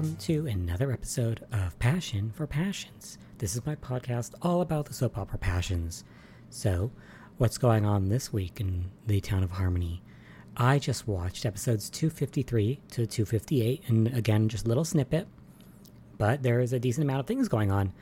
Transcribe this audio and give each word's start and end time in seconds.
Welcome 0.00 0.16
to 0.16 0.46
another 0.46 0.92
episode 0.92 1.44
of 1.52 1.78
Passion 1.78 2.32
for 2.34 2.46
Passions. 2.46 3.18
This 3.36 3.54
is 3.54 3.66
my 3.66 3.74
podcast 3.74 4.32
all 4.40 4.62
about 4.62 4.86
the 4.86 4.94
soap 4.94 5.18
opera 5.18 5.36
passions. 5.36 6.04
So, 6.48 6.90
what's 7.36 7.58
going 7.58 7.84
on 7.84 8.08
this 8.08 8.32
week 8.32 8.62
in 8.62 8.90
the 9.06 9.20
town 9.20 9.42
of 9.42 9.50
Harmony? 9.50 10.02
I 10.56 10.78
just 10.78 11.06
watched 11.06 11.44
episodes 11.44 11.90
253 11.90 12.80
to 12.92 13.06
258, 13.06 13.82
and 13.88 14.06
again, 14.16 14.48
just 14.48 14.64
a 14.64 14.68
little 14.68 14.86
snippet, 14.86 15.28
but 16.16 16.42
there 16.42 16.60
is 16.60 16.72
a 16.72 16.80
decent 16.80 17.04
amount 17.04 17.20
of 17.20 17.26
things 17.26 17.46
going 17.46 17.70
on. 17.70 17.92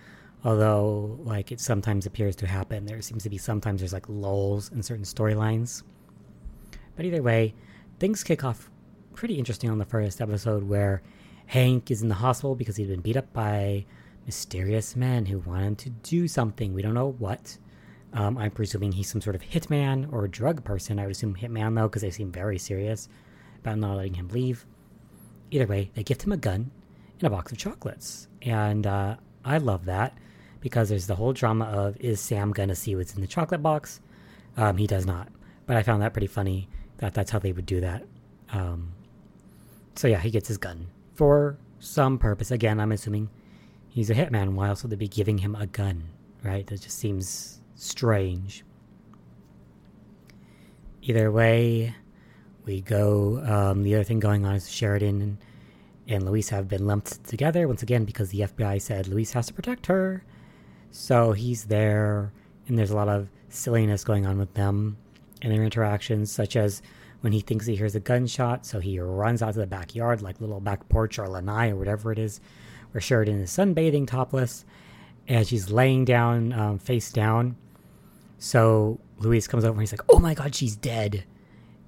Although, 0.45 1.19
like, 1.25 1.51
it 1.51 1.59
sometimes 1.59 2.07
appears 2.07 2.37
to 2.37 2.47
happen. 2.47 2.87
There 2.87 3.03
seems 3.03 3.25
to 3.25 3.29
be 3.29 3.39
sometimes 3.39 3.81
there's 3.81 3.93
like 3.93 4.09
lulls 4.09 4.71
in 4.71 4.85
certain 4.85 5.05
storylines. 5.05 5.83
But 6.95 7.07
either 7.07 7.25
way, 7.25 7.57
things 7.99 8.23
kick 8.23 8.45
off 8.45 8.71
pretty 9.15 9.35
interesting 9.35 9.69
on 9.69 9.79
the 9.79 9.85
first 9.85 10.21
episode 10.21 10.63
where 10.63 11.03
Hank 11.49 11.91
is 11.91 12.03
in 12.03 12.09
the 12.09 12.15
hospital 12.15 12.55
because 12.55 12.77
he'd 12.77 12.89
been 12.89 13.01
beat 13.01 13.17
up 13.17 13.33
by 13.33 13.87
mysterious 14.27 14.95
men 14.95 15.25
who 15.25 15.39
want 15.39 15.63
him 15.63 15.77
to 15.77 15.89
do 15.89 16.29
something. 16.29 16.75
We 16.75 16.83
don't 16.83 16.93
know 16.93 17.13
what. 17.19 17.57
Um, 18.13 18.37
I'm 18.37 18.51
presuming 18.51 18.93
he's 18.93 19.09
some 19.09 19.23
sort 19.23 19.35
of 19.35 19.41
hitman 19.41 20.13
or 20.13 20.29
drug 20.29 20.63
person. 20.63 20.99
I 20.99 21.05
would 21.05 21.13
assume 21.13 21.35
hitman 21.35 21.75
though, 21.75 21.89
because 21.89 22.03
they 22.03 22.11
seem 22.11 22.31
very 22.31 22.59
serious 22.59 23.09
about 23.61 23.79
not 23.79 23.97
letting 23.97 24.13
him 24.13 24.29
leave. 24.29 24.67
Either 25.51 25.67
way, 25.67 25.91
they 25.95 26.03
gift 26.03 26.23
him 26.23 26.33
a 26.33 26.37
gun 26.37 26.71
and 27.19 27.27
a 27.27 27.31
box 27.31 27.51
of 27.51 27.57
chocolates, 27.57 28.29
and 28.43 28.87
uh, 28.87 29.17
I 29.43 29.57
love 29.57 29.87
that 29.87 30.19
because 30.61 30.91
there's 30.91 31.07
the 31.07 31.17
whole 31.17 31.33
drama 31.33 31.65
of 31.65 31.97
is 31.99 32.21
Sam 32.21 32.53
gonna 32.53 32.75
see 32.75 32.95
what's 32.95 33.15
in 33.15 33.23
the 33.23 33.27
chocolate 33.27 33.63
box? 33.63 34.03
Um, 34.59 34.77
he 34.77 34.87
does 34.87 35.07
not, 35.07 35.29
but 35.65 35.79
I 35.79 35.83
found 35.83 36.03
that 36.03 36.13
pretty 36.13 36.27
funny 36.27 36.69
that 36.99 37.15
that's 37.15 37.31
how 37.31 37.39
they 37.39 37.53
would 37.53 37.65
do 37.65 37.81
that. 37.81 38.05
Um, 38.53 38.93
so 39.95 40.09
yeah, 40.09 40.21
he 40.21 40.31
gets 40.31 40.49
his 40.49 40.59
gun 40.59 40.89
for 41.19 41.59
some 41.81 42.17
purpose. 42.17 42.53
Again, 42.53 42.79
I'm 42.79 42.93
assuming 42.93 43.29
he's 43.89 44.09
a 44.09 44.15
hitman. 44.15 44.55
Why 44.55 44.69
else 44.69 44.85
would 44.85 44.91
they 44.91 44.97
be 44.97 45.09
giving 45.09 45.39
him 45.39 45.57
a 45.57 45.67
gun? 45.67 46.05
Right? 46.45 46.65
That 46.69 46.81
just 46.81 46.97
seems 46.97 47.61
strange. 47.75 48.65
Either 51.03 51.33
way, 51.33 51.93
we 52.65 52.83
go. 52.83 53.43
Um, 53.45 53.83
the 53.83 53.97
other 53.97 54.05
thing 54.05 54.21
going 54.21 54.47
on 54.47 54.55
is 54.55 54.71
Sheridan 54.71 55.21
and, 55.21 55.39
and 56.07 56.25
Luis 56.25 56.51
have 56.51 56.69
been 56.69 56.87
lumped 56.87 57.25
together 57.25 57.67
once 57.67 57.83
again 57.83 58.05
because 58.05 58.31
the 58.31 58.41
FBI 58.41 58.81
said 58.81 59.09
Luis 59.09 59.33
has 59.33 59.49
to 59.49 59.53
protect 59.53 59.87
her. 59.87 60.23
So 60.93 61.33
he's 61.33 61.65
there, 61.65 62.33
and 62.69 62.79
there's 62.79 62.93
a 62.93 62.97
lot 62.97 63.09
of 63.09 63.29
silliness 63.49 64.05
going 64.05 64.25
on 64.25 64.39
with 64.39 64.55
them 64.55 64.97
and 65.43 65.53
their 65.53 65.65
interactions, 65.65 66.31
such 66.31 66.55
as 66.55 66.81
when 67.21 67.33
he 67.33 67.41
thinks 67.41 67.67
he 67.67 67.77
hears 67.77 67.95
a 67.95 68.01
gunshot, 68.01 68.65
so 68.65 68.79
he 68.79 68.99
runs 69.01 69.43
out 69.43 69.55
to 69.55 69.61
the 69.61 69.67
backyard, 69.67 70.23
like 70.23 70.41
little 70.41 70.61
back 70.61 70.89
porch 70.89 71.19
or 71.19 71.29
lanai 71.29 71.71
or 71.71 71.77
whatever 71.77 72.13
it 72.13 72.19
is, 72.19 72.41
where 72.93 73.01
Sheridan 73.01 73.41
is 73.41 73.51
sunbathing 73.51 74.07
topless, 74.07 74.65
and 75.27 75.47
she's 75.47 75.71
laying 75.71 76.05
down, 76.05 76.53
um, 76.53 76.79
face 76.79 77.11
down. 77.11 77.57
So 78.39 79.01
Luis 79.19 79.49
comes 79.49 79.65
over 79.65 79.73
and 79.73 79.81
he's 79.81 79.93
like, 79.93 80.05
"Oh 80.09 80.21
my 80.21 80.35
god, 80.35 80.55
she's 80.55 80.77
dead," 80.77 81.25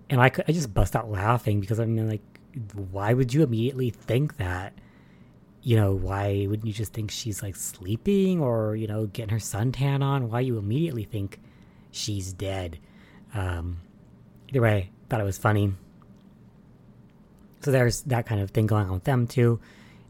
and 0.08 0.20
I, 0.20 0.32
I 0.48 0.52
just 0.52 0.74
bust 0.74 0.96
out 0.96 1.10
laughing 1.10 1.60
because 1.60 1.78
I 1.78 1.84
mean, 1.84 2.08
like, 2.08 2.22
why 2.90 3.14
would 3.14 3.32
you 3.32 3.42
immediately 3.42 3.90
think 3.90 4.36
that? 4.38 4.74
You 5.62 5.76
know, 5.76 5.92
why 5.92 6.46
wouldn't 6.48 6.66
you 6.66 6.72
just 6.72 6.92
think 6.92 7.10
she's 7.10 7.42
like 7.42 7.54
sleeping 7.54 8.40
or 8.40 8.74
you 8.74 8.88
know 8.88 9.06
getting 9.06 9.30
her 9.30 9.38
suntan 9.38 10.02
on? 10.02 10.28
Why 10.28 10.40
you 10.40 10.58
immediately 10.58 11.04
think 11.04 11.38
she's 11.92 12.32
dead? 12.32 12.80
Um, 13.32 13.78
either 14.48 14.62
way, 14.62 14.90
thought 15.10 15.20
it 15.20 15.24
was 15.24 15.38
funny. 15.38 15.74
So 17.62 17.70
there's 17.70 18.02
that 18.02 18.24
kind 18.24 18.40
of 18.40 18.52
thing 18.52 18.66
going 18.66 18.86
on 18.86 18.92
with 18.92 19.04
them 19.04 19.26
too, 19.26 19.60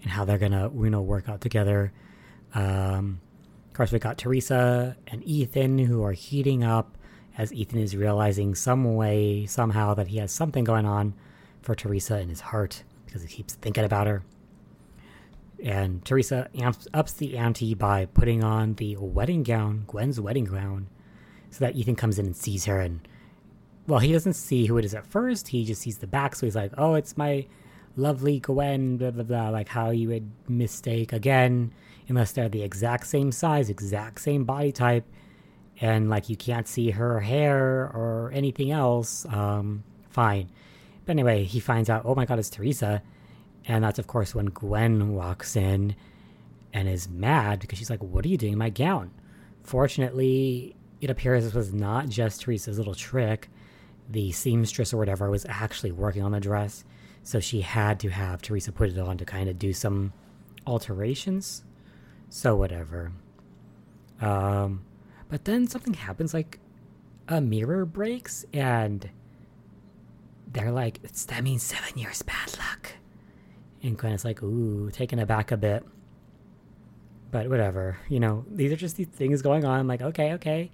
and 0.03 0.11
how 0.11 0.25
they're 0.25 0.38
gonna 0.38 0.71
you 0.72 0.91
know 0.91 1.03
work 1.03 1.28
out 1.28 1.41
together. 1.41 1.93
Um, 2.55 3.21
of 3.69 3.75
course, 3.75 3.91
we 3.91 3.99
got 3.99 4.19
Theresa 4.19 4.97
and 5.06 5.25
Ethan 5.25 5.78
who 5.78 6.05
are 6.05 6.12
heating 6.12 6.62
up 6.62 6.97
as 7.39 7.53
Ethan 7.53 7.78
is 7.78 7.97
realizing 7.97 8.55
some 8.55 8.94
way 8.94 9.47
somehow 9.47 9.94
that 9.94 10.09
he 10.09 10.19
has 10.19 10.31
something 10.31 10.65
going 10.65 10.84
on 10.84 11.15
for 11.62 11.75
Theresa 11.75 12.19
in 12.19 12.28
his 12.28 12.41
heart 12.41 12.83
because 13.06 13.22
he 13.22 13.28
keeps 13.28 13.55
thinking 13.55 13.84
about 13.84 14.06
her. 14.06 14.22
And 15.62 16.05
Theresa 16.05 16.49
amps, 16.55 16.89
ups 16.94 17.12
the 17.12 17.37
ante 17.37 17.75
by 17.75 18.06
putting 18.06 18.43
on 18.43 18.75
the 18.75 18.97
wedding 18.97 19.43
gown, 19.43 19.84
Gwen's 19.87 20.21
wedding 20.21 20.44
gown, 20.44 20.89
so 21.50 21.65
that 21.65 21.77
Ethan 21.77 21.97
comes 21.97 22.19
in 22.19 22.27
and 22.27 22.37
sees 22.37 22.65
her 22.65 22.81
and 22.81 23.00
well, 23.91 23.99
he 23.99 24.12
doesn't 24.12 24.34
see 24.34 24.67
who 24.67 24.78
it 24.78 24.84
is 24.84 24.95
at 24.95 25.05
first. 25.05 25.49
He 25.49 25.65
just 25.65 25.83
sees 25.83 25.99
the 25.99 26.06
back, 26.06 26.37
so 26.37 26.47
he's 26.47 26.55
like, 26.55 26.73
"Oh, 26.78 26.95
it's 26.95 27.17
my 27.17 27.47
lovely 27.97 28.39
Gwen." 28.39 28.97
Blah 28.99 29.11
blah 29.11 29.25
blah. 29.25 29.49
Like 29.51 29.67
how 29.69 29.91
you 29.91 30.09
would 30.09 30.31
mistake 30.49 31.12
again, 31.12 31.73
unless 32.09 32.31
they're 32.31 32.49
the 32.49 32.62
exact 32.62 33.09
same 33.09 33.33
size, 33.33 33.69
exact 33.69 34.21
same 34.21 34.45
body 34.45 34.71
type, 34.71 35.05
and 35.81 36.09
like 36.09 36.28
you 36.28 36.37
can't 36.37 36.69
see 36.69 36.91
her 36.91 37.19
hair 37.19 37.91
or 37.93 38.31
anything 38.33 38.71
else. 38.71 39.27
Um, 39.27 39.83
fine. 40.09 40.51
But 41.05 41.12
anyway, 41.12 41.43
he 41.43 41.59
finds 41.59 41.91
out, 41.91 42.03
"Oh 42.05 42.15
my 42.15 42.27
God, 42.27 42.39
it's 42.39 42.51
Theresa," 42.51 43.03
and 43.67 43.83
that's 43.83 43.99
of 43.99 44.07
course 44.07 44.37
when 44.37 44.47
Gwen 44.47 45.15
walks 45.15 45.57
in 45.57 45.97
and 46.72 46.89
is 46.89 47.09
mad 47.09 47.59
because 47.59 47.78
she's 47.78 47.91
like, 47.91 48.03
"What 48.03 48.25
are 48.25 48.28
you 48.28 48.39
doing 48.39 48.53
in 48.53 48.59
my 48.59 48.71
gown?" 48.71 49.11
Fortunately, 49.65 50.77
it 51.01 51.11
appears 51.11 51.43
this 51.43 51.55
was 51.55 51.75
not 51.75 52.09
just 52.09 52.47
Theresa's 52.47 52.78
little 52.78 52.95
trick 52.95 53.49
the 54.10 54.32
seamstress 54.32 54.93
or 54.93 54.97
whatever 54.97 55.31
was 55.31 55.47
actually 55.48 55.93
working 55.93 56.22
on 56.22 56.32
the 56.32 56.41
dress. 56.41 56.84
So 57.22 57.41
she 57.41 57.60
had 57.60 58.00
to 58.00 58.09
have 58.09 58.43
Theresa 58.43 58.72
put 58.72 58.91
it 58.91 58.98
on 58.98 59.19
to 59.19 59.25
kind 59.25 59.48
of 59.48 59.59
do 59.59 59.72
some 59.72 60.12
alterations. 60.66 61.65
So 62.28 62.56
whatever. 62.56 63.12
Um, 64.21 64.84
but 65.28 65.44
then 65.44 65.66
something 65.66 65.94
happens 65.94 66.34
like 66.34 66.59
a 67.28 67.41
mirror 67.41 67.84
breaks 67.84 68.44
and 68.53 69.09
they're 70.53 70.72
like, 70.72 71.00
that 71.03 71.44
means 71.44 71.62
seven 71.62 71.98
years 71.98 72.22
bad 72.22 72.59
luck. 72.59 72.92
And 73.82 73.97
Gwen's 73.97 74.25
like, 74.25 74.42
ooh, 74.42 74.91
taken 74.91 75.19
aback 75.19 75.53
a 75.53 75.56
bit. 75.56 75.84
But 77.31 77.48
whatever, 77.48 77.98
you 78.09 78.19
know, 78.19 78.44
these 78.50 78.72
are 78.72 78.77
just 78.77 78.97
these 78.97 79.06
things 79.06 79.41
going 79.41 79.65
on. 79.65 79.78
I'm 79.78 79.87
like, 79.87 80.03
okay, 80.03 80.32
okay. 80.34 80.71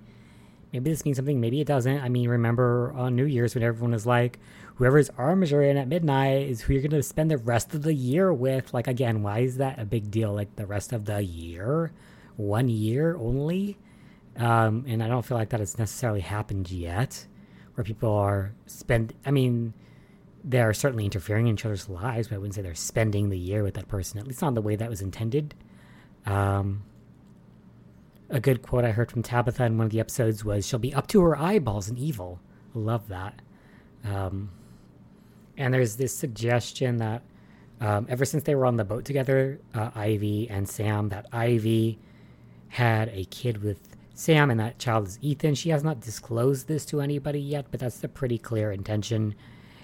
Maybe 0.76 0.90
this 0.90 1.04
means 1.04 1.16
something, 1.16 1.40
maybe 1.40 1.60
it 1.60 1.66
doesn't. 1.66 2.00
I 2.00 2.08
mean, 2.08 2.28
remember 2.28 2.92
on 2.96 3.16
New 3.16 3.24
Year's 3.24 3.54
when 3.54 3.64
everyone 3.64 3.92
was 3.92 4.06
like, 4.06 4.38
whoever's 4.76 5.10
arms 5.16 5.52
are 5.52 5.62
in 5.62 5.76
at 5.76 5.88
midnight 5.88 6.48
is 6.48 6.60
who 6.60 6.74
you're 6.74 6.82
going 6.82 6.90
to 6.90 7.02
spend 7.02 7.30
the 7.30 7.38
rest 7.38 7.74
of 7.74 7.82
the 7.82 7.94
year 7.94 8.32
with. 8.32 8.74
Like, 8.74 8.86
again, 8.86 9.22
why 9.22 9.40
is 9.40 9.56
that 9.56 9.78
a 9.78 9.84
big 9.84 10.10
deal? 10.10 10.34
Like, 10.34 10.54
the 10.56 10.66
rest 10.66 10.92
of 10.92 11.06
the 11.06 11.22
year? 11.22 11.92
One 12.36 12.68
year 12.68 13.16
only? 13.16 13.78
Um, 14.36 14.84
and 14.86 15.02
I 15.02 15.08
don't 15.08 15.24
feel 15.24 15.38
like 15.38 15.48
that 15.50 15.60
has 15.60 15.78
necessarily 15.78 16.20
happened 16.20 16.70
yet, 16.70 17.26
where 17.74 17.84
people 17.84 18.14
are 18.14 18.52
spend. 18.66 19.14
I 19.24 19.30
mean, 19.30 19.72
they're 20.44 20.74
certainly 20.74 21.06
interfering 21.06 21.48
in 21.48 21.54
each 21.54 21.64
other's 21.64 21.88
lives, 21.88 22.28
but 22.28 22.34
I 22.34 22.38
wouldn't 22.38 22.54
say 22.54 22.62
they're 22.62 22.74
spending 22.74 23.30
the 23.30 23.38
year 23.38 23.62
with 23.62 23.74
that 23.74 23.88
person. 23.88 24.20
At 24.20 24.26
least 24.26 24.42
not 24.42 24.54
the 24.54 24.60
way 24.60 24.76
that 24.76 24.90
was 24.90 25.00
intended. 25.00 25.54
Um, 26.26 26.82
a 28.28 28.40
good 28.40 28.62
quote 28.62 28.84
I 28.84 28.90
heard 28.90 29.10
from 29.10 29.22
Tabitha 29.22 29.64
in 29.64 29.78
one 29.78 29.86
of 29.86 29.92
the 29.92 30.00
episodes 30.00 30.44
was, 30.44 30.66
"She'll 30.66 30.78
be 30.78 30.94
up 30.94 31.06
to 31.08 31.22
her 31.22 31.38
eyeballs 31.38 31.88
in 31.88 31.96
evil." 31.96 32.40
Love 32.74 33.08
that. 33.08 33.40
Um, 34.04 34.50
and 35.56 35.72
there's 35.72 35.96
this 35.96 36.14
suggestion 36.14 36.98
that 36.98 37.22
um, 37.80 38.06
ever 38.08 38.24
since 38.24 38.44
they 38.44 38.54
were 38.54 38.66
on 38.66 38.76
the 38.76 38.84
boat 38.84 39.04
together, 39.04 39.60
uh, 39.74 39.90
Ivy 39.94 40.48
and 40.48 40.68
Sam, 40.68 41.08
that 41.10 41.26
Ivy 41.32 41.98
had 42.68 43.08
a 43.10 43.24
kid 43.26 43.62
with 43.62 43.96
Sam, 44.14 44.50
and 44.50 44.58
that 44.60 44.78
child 44.78 45.06
is 45.08 45.18
Ethan. 45.20 45.54
She 45.54 45.70
has 45.70 45.84
not 45.84 46.00
disclosed 46.00 46.68
this 46.68 46.86
to 46.86 47.00
anybody 47.00 47.40
yet, 47.40 47.66
but 47.70 47.80
that's 47.80 48.02
a 48.02 48.08
pretty 48.08 48.38
clear 48.38 48.72
intention 48.72 49.34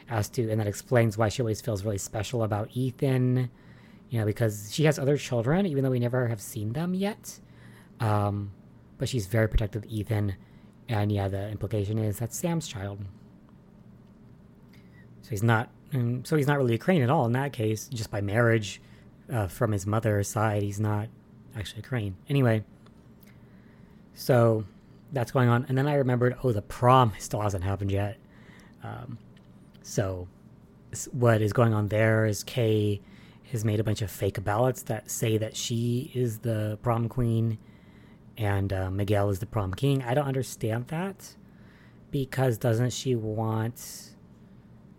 as 0.08 0.28
to, 0.30 0.50
and 0.50 0.58
that 0.58 0.66
explains 0.66 1.18
why 1.18 1.28
she 1.28 1.42
always 1.42 1.60
feels 1.60 1.84
really 1.84 1.98
special 1.98 2.42
about 2.42 2.70
Ethan. 2.72 3.50
You 4.08 4.20
know, 4.20 4.26
because 4.26 4.70
she 4.72 4.84
has 4.84 4.98
other 4.98 5.16
children, 5.16 5.64
even 5.66 5.84
though 5.84 5.90
we 5.90 5.98
never 5.98 6.28
have 6.28 6.40
seen 6.40 6.72
them 6.72 6.92
yet. 6.92 7.40
Um, 8.00 8.52
but 8.98 9.08
she's 9.08 9.26
very 9.26 9.48
protective 9.48 9.84
of 9.84 9.90
Ethan. 9.90 10.36
And 10.88 11.10
yeah, 11.10 11.28
the 11.28 11.48
implication 11.48 11.98
is 11.98 12.18
that's 12.18 12.36
Sam's 12.36 12.68
child. 12.68 13.00
So 15.22 15.30
he's 15.30 15.42
not, 15.42 15.70
um, 15.94 16.24
so 16.24 16.36
he's 16.36 16.46
not 16.46 16.58
really 16.58 16.74
a 16.74 16.78
crane 16.78 17.02
at 17.02 17.10
all 17.10 17.26
in 17.26 17.32
that 17.32 17.52
case. 17.52 17.88
Just 17.88 18.10
by 18.10 18.20
marriage, 18.20 18.80
uh, 19.32 19.46
from 19.46 19.72
his 19.72 19.86
mother's 19.86 20.28
side, 20.28 20.62
he's 20.62 20.80
not 20.80 21.08
actually 21.56 21.80
a 21.80 21.82
crane. 21.82 22.16
Anyway, 22.28 22.64
so 24.14 24.64
that's 25.12 25.30
going 25.30 25.48
on. 25.48 25.66
And 25.68 25.76
then 25.76 25.86
I 25.86 25.94
remembered, 25.94 26.36
oh, 26.42 26.52
the 26.52 26.62
prom 26.62 27.12
still 27.18 27.40
hasn't 27.40 27.64
happened 27.64 27.90
yet. 27.90 28.18
Um, 28.82 29.18
so 29.82 30.28
what 31.12 31.40
is 31.40 31.52
going 31.52 31.72
on 31.72 31.88
there 31.88 32.26
is 32.26 32.42
Kay 32.44 33.00
has 33.50 33.64
made 33.64 33.80
a 33.80 33.84
bunch 33.84 34.02
of 34.02 34.10
fake 34.10 34.42
ballots 34.42 34.82
that 34.84 35.10
say 35.10 35.38
that 35.38 35.56
she 35.56 36.10
is 36.14 36.38
the 36.38 36.78
prom 36.82 37.08
queen 37.08 37.58
and 38.36 38.72
uh, 38.72 38.90
Miguel 38.90 39.30
is 39.30 39.38
the 39.38 39.46
prom 39.46 39.74
king. 39.74 40.02
I 40.02 40.14
don't 40.14 40.26
understand 40.26 40.88
that 40.88 41.36
because 42.10 42.58
doesn't 42.58 42.92
she 42.92 43.14
want 43.14 44.10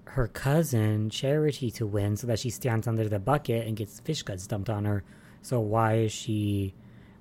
her 0.05 0.27
cousin 0.27 1.09
Charity 1.09 1.71
to 1.71 1.87
win 1.87 2.15
so 2.15 2.27
that 2.27 2.39
she 2.39 2.49
stands 2.49 2.87
under 2.87 3.09
the 3.09 3.19
bucket 3.19 3.67
and 3.67 3.75
gets 3.75 3.99
fish 3.99 4.21
guts 4.21 4.45
dumped 4.45 4.69
on 4.69 4.85
her. 4.85 5.03
So 5.41 5.59
why 5.59 5.95
is 5.95 6.11
she 6.11 6.73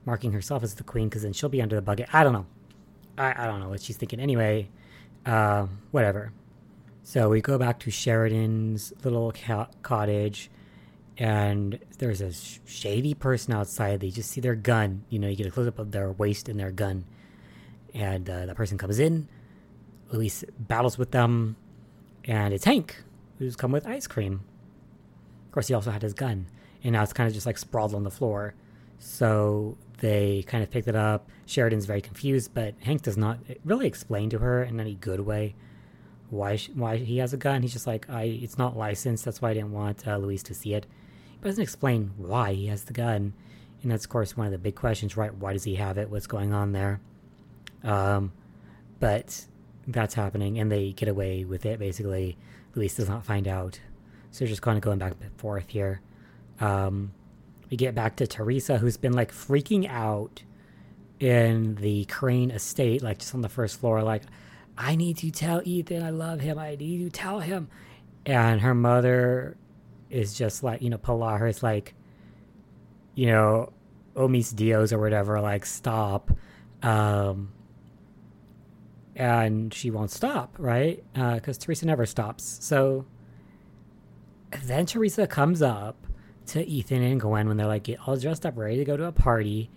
marking 0.05 0.33
herself 0.33 0.63
as 0.63 0.75
the 0.75 0.85
queen? 0.85 1.09
Because 1.09 1.23
then 1.23 1.33
she'll 1.33 1.49
be 1.49 1.63
under 1.63 1.77
the 1.77 1.83
bucket. 1.83 2.09
I 2.13 2.23
don't 2.23 2.33
know. 2.33 2.47
I, 3.17 3.45
I 3.45 3.47
don't 3.47 3.61
know 3.61 3.69
what 3.69 3.81
she's 3.81 3.97
thinking. 3.97 4.21
Anyway, 4.21 4.69
uh, 5.25 5.67
whatever. 5.91 6.33
So 7.03 7.29
we 7.29 7.41
go 7.41 7.59
back 7.59 7.81
to 7.81 7.91
Sheridan's 7.91 8.93
little 9.03 9.33
ca- 9.33 9.69
cottage, 9.83 10.51
and 11.19 11.79
there's 11.99 12.21
a 12.21 12.33
sh- 12.33 12.59
shady 12.65 13.15
person 13.15 13.55
outside. 13.55 14.01
They 14.01 14.11
just 14.11 14.31
see 14.31 14.41
their 14.41 14.55
gun. 14.55 15.05
You 15.09 15.19
know, 15.19 15.29
you 15.29 15.37
get 15.37 15.47
a 15.47 15.51
close 15.51 15.67
up 15.69 15.79
of 15.79 15.93
their 15.93 16.11
waist 16.13 16.49
and 16.49 16.59
their 16.59 16.71
gun. 16.71 17.05
And 17.95 18.29
uh, 18.29 18.47
the 18.47 18.55
person 18.55 18.79
comes 18.79 18.99
in. 18.99 19.29
Luis 20.11 20.45
battles 20.59 20.99
with 20.99 21.11
them, 21.11 21.57
and 22.25 22.53
it's 22.53 22.65
Hank, 22.65 23.03
who's 23.39 23.57
come 23.57 23.73
with 23.73 23.87
ice 23.87 24.07
cream. 24.07 24.43
Of 25.47 25.53
course, 25.53 25.69
he 25.69 25.75
also 25.75 25.91
had 25.91 26.03
his 26.03 26.13
gun, 26.15 26.47
and 26.85 26.93
now 26.93 27.03
it's 27.03 27.13
kind 27.13 27.27
of 27.27 27.35
just 27.35 27.47
like 27.47 27.59
sprawled 27.59 27.95
on 27.95 28.05
the 28.05 28.11
floor. 28.11 28.55
So 28.99 29.77
they 29.99 30.45
kind 30.47 30.63
of 30.63 30.71
picked 30.71 30.89
it 30.89 30.97
up. 30.97 31.29
Sheridan's 31.47 31.87
very 31.87 32.01
confused, 32.01 32.53
but 32.53 32.75
Hank 32.81 33.03
does 33.03 33.17
not 33.17 33.39
really 33.65 33.87
explain 33.87 34.31
to 34.31 34.39
her 34.39 34.63
in 34.63 34.79
any 34.81 34.95
good 34.95 35.21
way 35.21 35.55
why 36.33 36.57
why 36.75 36.97
he 36.97 37.19
has 37.19 37.33
a 37.35 37.37
gun. 37.37 37.63
He's 37.63 37.75
just 37.75 37.87
like, 37.87 38.09
I 38.09 38.23
it's 38.23 38.57
not 38.57 38.77
licensed. 38.77 39.25
That's 39.25 39.43
why 39.43 39.51
I 39.51 39.55
didn't 39.55 39.73
want 39.73 40.07
uh, 40.07 40.17
Luis 40.17 40.43
to 40.45 40.55
see 40.55 40.75
it. 40.75 40.87
He 41.43 41.49
doesn't 41.49 41.63
explain 41.63 42.13
why 42.17 42.53
he 42.53 42.67
has 42.67 42.85
the 42.85 42.93
gun, 42.93 43.33
and 43.83 43.91
that's 43.91 44.05
of 44.05 44.11
course 44.11 44.37
one 44.37 44.47
of 44.47 44.53
the 44.53 44.59
big 44.59 44.77
questions, 44.77 45.17
right? 45.17 45.35
Why 45.35 45.53
does 45.53 45.65
he 45.65 45.75
have 45.77 45.99
it? 45.99 46.09
What's 46.09 46.27
going 46.27 46.53
on 46.53 46.73
there? 46.73 47.01
Um, 47.83 48.33
but 49.01 49.47
that's 49.87 50.15
happening, 50.15 50.59
and 50.59 50.71
they 50.71 50.93
get 50.93 51.09
away 51.09 51.45
with 51.45 51.67
it. 51.67 51.79
Basically, 51.79 52.37
Luis 52.75 52.95
does 52.95 53.09
not 53.09 53.25
find 53.25 53.49
out, 53.49 53.81
so 54.31 54.41
they're 54.41 54.49
just 54.49 54.63
kind 54.63 54.77
of 54.79 54.83
going 54.83 54.99
back 54.99 55.15
and 55.21 55.33
forth 55.37 55.69
here. 55.69 56.01
Um, 56.61 57.13
we 57.71 57.77
get 57.77 57.95
back 57.95 58.17
to 58.17 58.27
Theresa, 58.27 58.79
who's 58.79 58.97
been 58.97 59.15
like 59.15 59.33
freaking 59.33 59.89
out 59.91 60.45
in 61.19 61.75
the 61.77 62.05
Crane 62.05 62.51
estate, 62.51 63.03
like 63.03 63.19
just 63.19 63.35
on 63.35 63.41
the 63.41 63.49
first 63.49 63.81
floor, 63.81 64.03
like 64.03 64.23
I 64.77 64.95
need 64.97 65.19
to 65.19 65.31
tell 65.31 65.63
Ethan 65.65 66.03
I 66.03 66.11
love 66.11 66.41
him. 66.41 66.59
I 66.59 66.77
need 66.77 66.99
to 66.99 67.11
tell 67.11 67.41
him. 67.41 67.69
And 68.25 68.61
her 68.61 68.75
mother 68.75 69.57
is 70.13 70.35
just 70.35 70.63
like, 70.63 70.83
you 70.83 70.91
know, 70.91 70.99
Pilar 70.99 71.47
is 71.47 71.63
like, 71.63 71.95
you 73.15 73.27
know, 73.27 73.73
Omis 74.15 74.55
Dios 74.55 74.93
or 74.93 74.99
whatever, 74.99 75.41
like, 75.41 75.67
stop. 75.67 76.31
Um, 76.83 77.53
and 79.17 79.73
she 79.73 79.91
won't 79.91 80.11
stop, 80.11 80.57
right? 80.59 81.03
Because 81.13 81.59
uh, 81.59 81.61
Theresa 81.61 81.87
never 81.87 82.07
stops. 82.07 82.59
So 82.63 83.07
then 84.65 84.87
Theresa 84.87 85.27
comes 85.27 85.63
up 85.63 86.07
to 86.47 86.67
Ethan 86.67 87.03
and 87.03 87.21
Gwen 87.21 87.49
when 87.49 87.57
they're 87.57 87.67
like 87.67 87.85
get 87.85 88.01
all 88.07 88.17
dressed 88.17 88.45
up, 88.47 88.57
ready 88.57 88.77
to 88.77 88.85
go 88.85 88.97
to 88.97 89.05
a 89.05 89.13
party. 89.13 89.71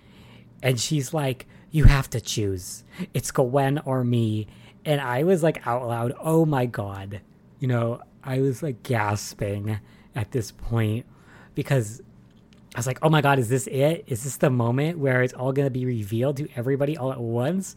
And 0.63 0.79
she's 0.79 1.13
like, 1.13 1.47
You 1.69 1.83
have 1.83 2.09
to 2.11 2.21
choose. 2.21 2.83
It's 3.13 3.29
Gwen 3.31 3.79
or 3.79 4.03
me 4.03 4.47
and 4.85 5.01
I 5.01 5.23
was 5.23 5.41
like 5.41 5.65
out 5.67 5.87
loud, 5.87 6.13
oh 6.19 6.45
my 6.45 6.67
God. 6.67 7.21
You 7.59 7.67
know, 7.67 8.01
I 8.23 8.39
was 8.39 8.61
like 8.61 8.83
gasping 8.83 9.79
at 10.15 10.31
this 10.31 10.51
point 10.51 11.05
because 11.53 12.01
I 12.75 12.79
was 12.79 12.87
like, 12.87 12.99
oh 13.01 13.09
my 13.09 13.21
God, 13.21 13.39
is 13.39 13.49
this 13.49 13.67
it? 13.67 14.03
Is 14.07 14.23
this 14.23 14.37
the 14.37 14.49
moment 14.49 14.99
where 14.99 15.23
it's 15.23 15.33
all 15.33 15.53
going 15.53 15.65
to 15.65 15.71
be 15.71 15.85
revealed 15.85 16.37
to 16.37 16.49
everybody 16.55 16.97
all 16.97 17.11
at 17.11 17.21
once? 17.21 17.75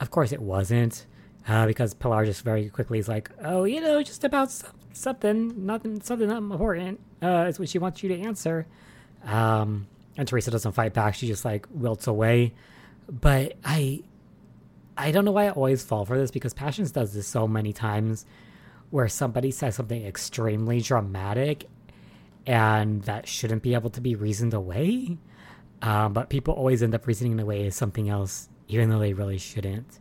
Of 0.00 0.10
course 0.10 0.32
it 0.32 0.42
wasn't. 0.42 1.06
Uh, 1.46 1.66
because 1.66 1.94
Pilar 1.94 2.24
just 2.24 2.42
very 2.42 2.68
quickly 2.70 2.98
is 2.98 3.06
like, 3.06 3.30
oh, 3.44 3.64
you 3.64 3.80
know, 3.80 4.02
just 4.02 4.24
about 4.24 4.50
something, 4.92 5.66
nothing, 5.66 6.00
something 6.00 6.28
not 6.28 6.38
important. 6.38 7.00
Uh, 7.22 7.46
is 7.48 7.58
what 7.58 7.68
she 7.68 7.78
wants 7.78 8.02
you 8.02 8.08
to 8.08 8.20
answer. 8.20 8.66
Um, 9.24 9.86
and 10.16 10.26
Theresa 10.26 10.50
doesn't 10.50 10.72
fight 10.72 10.94
back. 10.94 11.14
She 11.14 11.26
just 11.26 11.44
like 11.44 11.66
wilts 11.70 12.06
away. 12.06 12.54
But 13.08 13.54
I, 13.64 14.02
I 14.96 15.10
don't 15.10 15.24
know 15.24 15.32
why 15.32 15.46
I 15.46 15.50
always 15.50 15.84
fall 15.84 16.04
for 16.04 16.18
this 16.18 16.30
because 16.30 16.54
Passions 16.54 16.90
does 16.90 17.12
this 17.12 17.26
so 17.26 17.46
many 17.46 17.72
times 17.72 18.24
where 18.90 19.08
somebody 19.08 19.50
says 19.50 19.74
something 19.74 20.04
extremely 20.04 20.80
dramatic 20.80 21.68
and 22.46 23.02
that 23.02 23.26
shouldn't 23.26 23.62
be 23.62 23.74
able 23.74 23.90
to 23.90 24.00
be 24.00 24.14
reasoned 24.14 24.54
away. 24.54 25.18
Um, 25.82 26.12
but 26.12 26.28
people 26.28 26.54
always 26.54 26.82
end 26.82 26.94
up 26.94 27.06
reasoning 27.06 27.38
away 27.40 27.66
as 27.66 27.74
something 27.74 28.08
else, 28.08 28.48
even 28.68 28.90
though 28.90 28.98
they 28.98 29.12
really 29.12 29.38
shouldn't. 29.38 30.00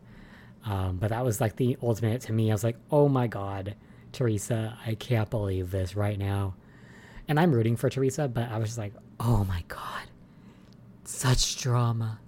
Um, 0.65 0.97
but 0.97 1.09
that 1.09 1.25
was 1.25 1.41
like 1.41 1.55
the 1.57 1.77
ultimate 1.81 2.21
to 2.21 2.33
me. 2.33 2.51
I 2.51 2.53
was 2.53 2.63
like, 2.63 2.77
oh 2.91 3.09
my 3.09 3.27
God, 3.27 3.75
Theresa, 4.11 4.77
I 4.85 4.95
can't 4.95 5.29
believe 5.29 5.71
this 5.71 5.95
right 5.95 6.17
now. 6.17 6.55
And 7.27 7.39
I'm 7.39 7.53
rooting 7.53 7.75
for 7.75 7.89
Theresa, 7.89 8.27
but 8.27 8.49
I 8.49 8.57
was 8.57 8.69
just 8.69 8.77
like, 8.77 8.93
oh 9.19 9.43
my 9.45 9.63
God, 9.67 10.03
such 11.03 11.57
drama. 11.57 12.19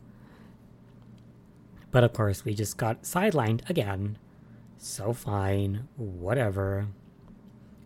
But 1.91 2.03
of 2.03 2.13
course, 2.13 2.43
we 2.43 2.53
just 2.53 2.77
got 2.77 3.03
sidelined 3.03 3.69
again. 3.69 4.17
So 4.87 5.13
fine, 5.13 5.87
whatever. 5.97 6.85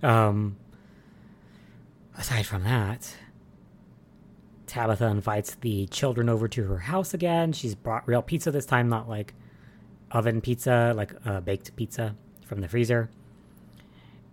Um, 0.04 0.58
aside 2.18 2.46
from 2.46 2.66
that, 2.66 3.16
Tabitha 4.68 5.06
invites 5.06 5.56
the 5.56 5.88
children 5.88 6.28
over 6.28 6.50
to 6.50 6.66
her 6.66 6.78
house 6.78 7.14
again. 7.14 7.54
She's 7.54 7.74
brought 7.74 8.06
real 8.06 8.22
pizza 8.22 8.52
this 8.52 8.66
time, 8.66 8.90
not 8.90 9.08
like 9.08 9.34
oven 10.12 10.42
pizza, 10.42 10.94
like 10.94 11.14
uh, 11.26 11.40
baked 11.40 11.74
pizza 11.78 12.18
from 12.46 12.60
the 12.60 12.68
freezer. 12.68 13.10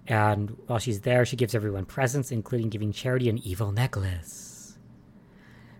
And 0.09 0.51
while 0.67 0.81
she's 0.81 1.03
there, 1.03 1.25
she 1.25 1.37
gives 1.37 1.55
everyone 1.55 1.85
presents, 1.85 2.33
including 2.33 2.69
giving 2.69 2.91
Charity 2.91 3.29
an 3.29 3.39
evil 3.39 3.71
necklace. 3.71 4.77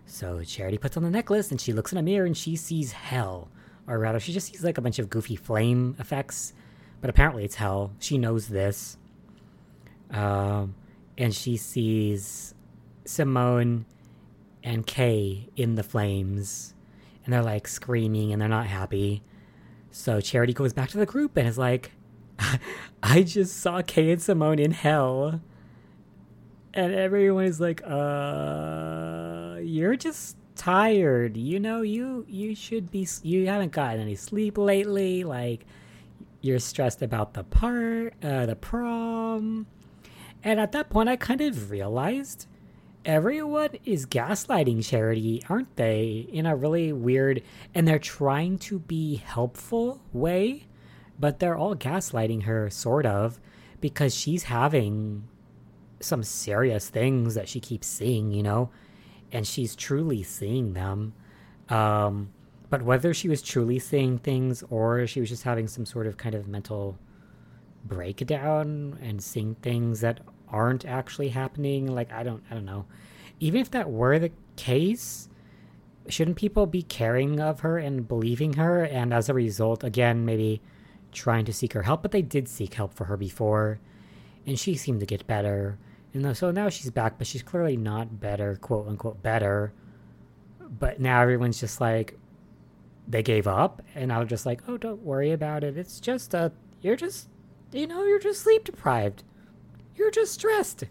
So 0.05 0.41
Charity 0.41 0.77
puts 0.77 0.95
on 0.95 1.03
the 1.03 1.09
necklace 1.09 1.51
and 1.51 1.59
she 1.59 1.73
looks 1.73 1.91
in 1.91 1.97
a 1.97 2.01
mirror 2.01 2.25
and 2.25 2.37
she 2.37 2.55
sees 2.55 2.93
hell 2.93 3.49
or 3.87 3.99
rather, 3.99 4.21
she 4.21 4.31
just 4.31 4.47
sees 4.47 4.63
like 4.63 4.77
a 4.77 4.81
bunch 4.81 4.99
of 4.99 5.09
goofy 5.09 5.35
flame 5.35 5.97
effects. 5.99 6.53
But 7.01 7.09
apparently, 7.09 7.43
it's 7.45 7.55
hell. 7.55 7.93
She 7.99 8.17
knows 8.17 8.47
this. 8.47 8.97
Um, 10.11 10.75
and 11.17 11.33
she 11.33 11.57
sees 11.57 12.53
Simone 13.05 13.85
and 14.63 14.85
Kay 14.85 15.49
in 15.55 15.75
the 15.75 15.83
flames. 15.83 16.73
And 17.23 17.33
they're 17.33 17.43
like 17.43 17.67
screaming 17.67 18.31
and 18.31 18.41
they're 18.41 18.49
not 18.49 18.67
happy. 18.67 19.21
So 19.91 20.21
Charity 20.21 20.53
goes 20.53 20.73
back 20.73 20.89
to 20.89 20.97
the 20.97 21.05
group 21.05 21.37
and 21.37 21.47
is 21.47 21.57
like, 21.57 21.91
I 23.03 23.23
just 23.23 23.57
saw 23.57 23.81
Kay 23.81 24.11
and 24.11 24.21
Simone 24.21 24.59
in 24.59 24.71
hell. 24.71 25.41
And 26.73 26.93
everyone 26.93 27.45
is 27.45 27.59
like, 27.59 27.81
uh, 27.85 29.57
you're 29.61 29.95
just 29.95 30.37
tired. 30.55 31.37
You 31.37 31.59
know, 31.59 31.81
you 31.81 32.25
you 32.27 32.55
should 32.55 32.91
be. 32.91 33.07
You 33.23 33.47
haven't 33.47 33.71
gotten 33.71 34.01
any 34.01 34.15
sleep 34.15 34.57
lately. 34.57 35.23
Like 35.23 35.65
you're 36.41 36.59
stressed 36.59 37.01
about 37.01 37.33
the 37.33 37.43
part, 37.43 38.13
uh, 38.23 38.45
the 38.45 38.55
prom. 38.55 39.67
And 40.43 40.59
at 40.59 40.71
that 40.71 40.89
point, 40.89 41.09
I 41.09 41.15
kind 41.15 41.41
of 41.41 41.71
realized 41.71 42.47
everyone 43.05 43.69
is 43.85 44.05
gaslighting 44.05 44.85
Charity, 44.87 45.43
aren't 45.49 45.75
they? 45.75 46.27
In 46.31 46.45
a 46.45 46.55
really 46.55 46.93
weird, 46.93 47.41
and 47.73 47.87
they're 47.87 47.99
trying 47.99 48.57
to 48.59 48.79
be 48.79 49.15
helpful 49.15 50.01
way, 50.13 50.67
but 51.19 51.39
they're 51.39 51.57
all 51.57 51.75
gaslighting 51.75 52.43
her, 52.43 52.69
sort 52.69 53.05
of, 53.05 53.39
because 53.81 54.15
she's 54.15 54.43
having 54.43 55.27
some 55.99 56.23
serious 56.23 56.89
things 56.89 57.33
that 57.35 57.49
she 57.49 57.59
keeps 57.59 57.87
seeing, 57.87 58.31
you 58.31 58.43
know? 58.43 58.69
and 59.31 59.45
she's 59.47 59.75
truly 59.75 60.23
seeing 60.23 60.73
them. 60.73 61.13
Um, 61.69 62.29
but 62.69 62.81
whether 62.81 63.13
she 63.13 63.29
was 63.29 63.41
truly 63.41 63.79
seeing 63.79 64.17
things 64.17 64.63
or 64.69 65.07
she 65.07 65.19
was 65.19 65.29
just 65.29 65.43
having 65.43 65.67
some 65.67 65.85
sort 65.85 66.07
of 66.07 66.17
kind 66.17 66.35
of 66.35 66.47
mental 66.47 66.97
breakdown 67.85 68.97
and 69.01 69.21
seeing 69.21 69.55
things 69.55 70.01
that 70.01 70.19
aren't 70.49 70.85
actually 70.85 71.29
happening, 71.29 71.87
like 71.87 72.11
I 72.11 72.23
don't, 72.23 72.43
I 72.51 72.53
don't 72.53 72.65
know. 72.65 72.85
Even 73.39 73.61
if 73.61 73.71
that 73.71 73.89
were 73.89 74.19
the 74.19 74.31
case, 74.55 75.29
shouldn't 76.09 76.37
people 76.37 76.65
be 76.65 76.81
caring 76.81 77.39
of 77.39 77.61
her 77.61 77.77
and 77.77 78.07
believing 78.07 78.53
her? 78.53 78.83
And 78.83 79.13
as 79.13 79.29
a 79.29 79.33
result, 79.33 79.83
again, 79.83 80.25
maybe 80.25 80.61
trying 81.11 81.45
to 81.45 81.53
seek 81.53 81.73
her 81.73 81.83
help. 81.83 82.01
But 82.01 82.11
they 82.11 82.21
did 82.21 82.47
seek 82.47 82.73
help 82.73 82.93
for 82.93 83.05
her 83.05 83.17
before, 83.17 83.79
and 84.45 84.59
she 84.59 84.75
seemed 84.75 84.99
to 85.01 85.05
get 85.05 85.27
better. 85.27 85.77
And 86.13 86.35
so 86.35 86.51
now 86.51 86.69
she's 86.69 86.89
back, 86.89 87.17
but 87.17 87.27
she's 87.27 87.43
clearly 87.43 87.77
not 87.77 88.19
better, 88.19 88.55
quote 88.55 88.87
unquote, 88.87 89.21
better. 89.21 89.73
But 90.59 90.99
now 90.99 91.21
everyone's 91.21 91.59
just 91.59 91.79
like, 91.79 92.17
they 93.07 93.23
gave 93.23 93.47
up, 93.47 93.81
and 93.95 94.11
i 94.11 94.19
was 94.19 94.27
just 94.27 94.45
like, 94.45 94.61
oh, 94.67 94.77
don't 94.77 95.01
worry 95.01 95.31
about 95.31 95.63
it. 95.63 95.77
It's 95.77 95.99
just 95.99 96.33
a, 96.33 96.51
you're 96.81 96.95
just, 96.95 97.29
you 97.71 97.87
know, 97.87 98.03
you're 98.03 98.19
just 98.19 98.41
sleep 98.41 98.65
deprived. 98.65 99.23
You're 99.95 100.11
just 100.11 100.33
stressed. 100.33 100.83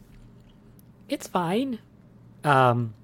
It's 1.09 1.29
fine. 1.29 1.79
Um, 2.43 2.95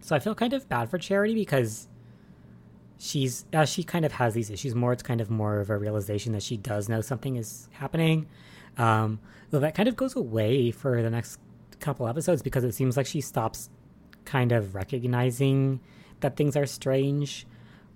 so 0.00 0.16
I 0.16 0.18
feel 0.18 0.34
kind 0.34 0.52
of 0.52 0.68
bad 0.68 0.88
for 0.90 0.98
Charity 0.98 1.34
because 1.34 1.88
she's 2.98 3.44
uh, 3.52 3.64
she 3.64 3.82
kind 3.82 4.04
of 4.04 4.12
has 4.12 4.34
these 4.34 4.50
issues 4.50 4.74
more. 4.74 4.92
It's 4.92 5.02
kind 5.02 5.20
of 5.20 5.30
more 5.30 5.60
of 5.60 5.68
a 5.70 5.76
realization 5.76 6.32
that 6.32 6.42
she 6.42 6.56
does 6.56 6.88
know 6.88 7.00
something 7.00 7.36
is 7.36 7.68
happening, 7.72 8.26
Um, 8.78 9.20
though 9.50 9.60
that 9.60 9.74
kind 9.74 9.88
of 9.88 9.96
goes 9.96 10.16
away 10.16 10.70
for 10.70 11.02
the 11.02 11.10
next 11.10 11.38
couple 11.80 12.06
episodes 12.06 12.42
because 12.42 12.62
it 12.64 12.72
seems 12.72 12.96
like 12.96 13.06
she 13.06 13.20
stops 13.20 13.70
kind 14.24 14.52
of 14.52 14.74
recognizing 14.74 15.80
that 16.20 16.36
things 16.36 16.56
are 16.56 16.66
strange 16.66 17.46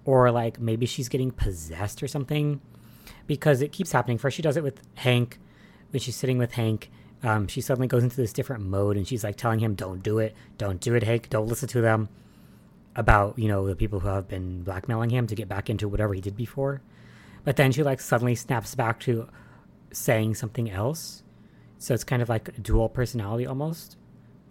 or 0.05 0.31
like 0.31 0.61
maybe 0.61 0.87
she's 0.87 1.09
getting 1.09 1.31
possessed 1.31 2.03
or 2.03 2.09
something 2.09 2.61
because 3.27 3.63
it 3.63 3.73
keeps 3.73 3.93
happening. 3.93 4.19
First, 4.19 4.37
she 4.37 4.43
does 4.43 4.57
it 4.57 4.63
with 4.63 4.81
Hank 4.95 5.39
when 5.91 6.01
she's 6.01 6.17
sitting 6.17 6.39
with 6.39 6.53
Hank. 6.53 6.91
Um, 7.23 7.47
she 7.49 7.61
suddenly 7.61 7.89
goes 7.89 8.03
into 8.03 8.17
this 8.17 8.33
different 8.33 8.65
mode 8.65 8.97
and 8.97 9.09
she's 9.09 9.25
like 9.25 9.37
telling 9.37 9.61
him, 9.61 9.75
Don't 9.75 10.03
do 10.03 10.19
it, 10.19 10.35
don't 10.59 10.81
do 10.81 10.95
it, 10.95 11.03
Hank, 11.03 11.31
don't 11.31 11.47
listen 11.47 11.69
to 11.71 11.81
them. 11.81 12.09
About, 12.97 13.39
you 13.39 13.49
know, 13.49 13.67
the 13.67 13.75
people 13.75 14.01
who 14.01 14.09
have 14.09 14.29
been 14.29 14.63
blackmailing 14.63 15.11
him 15.11 15.27
to 15.27 15.35
get 15.35 15.49
back 15.49 15.69
into 15.69 15.89
whatever 15.89 16.15
he 16.15 16.21
did 16.21 16.37
before. 16.37 16.81
But 17.43 17.57
then 17.57 17.73
she 17.73 17.83
like 17.83 18.01
suddenly 18.01 18.37
snaps 18.37 18.75
back 18.77 19.01
to 19.01 19.29
saying 19.93 20.37
something 20.37 20.71
else. 20.71 21.23
So 21.79 21.93
it's 21.93 22.05
kind 22.05 22.23
of 22.23 22.29
like 22.29 22.63
dual 22.63 22.89
personality 22.89 23.47
almost. 23.47 23.97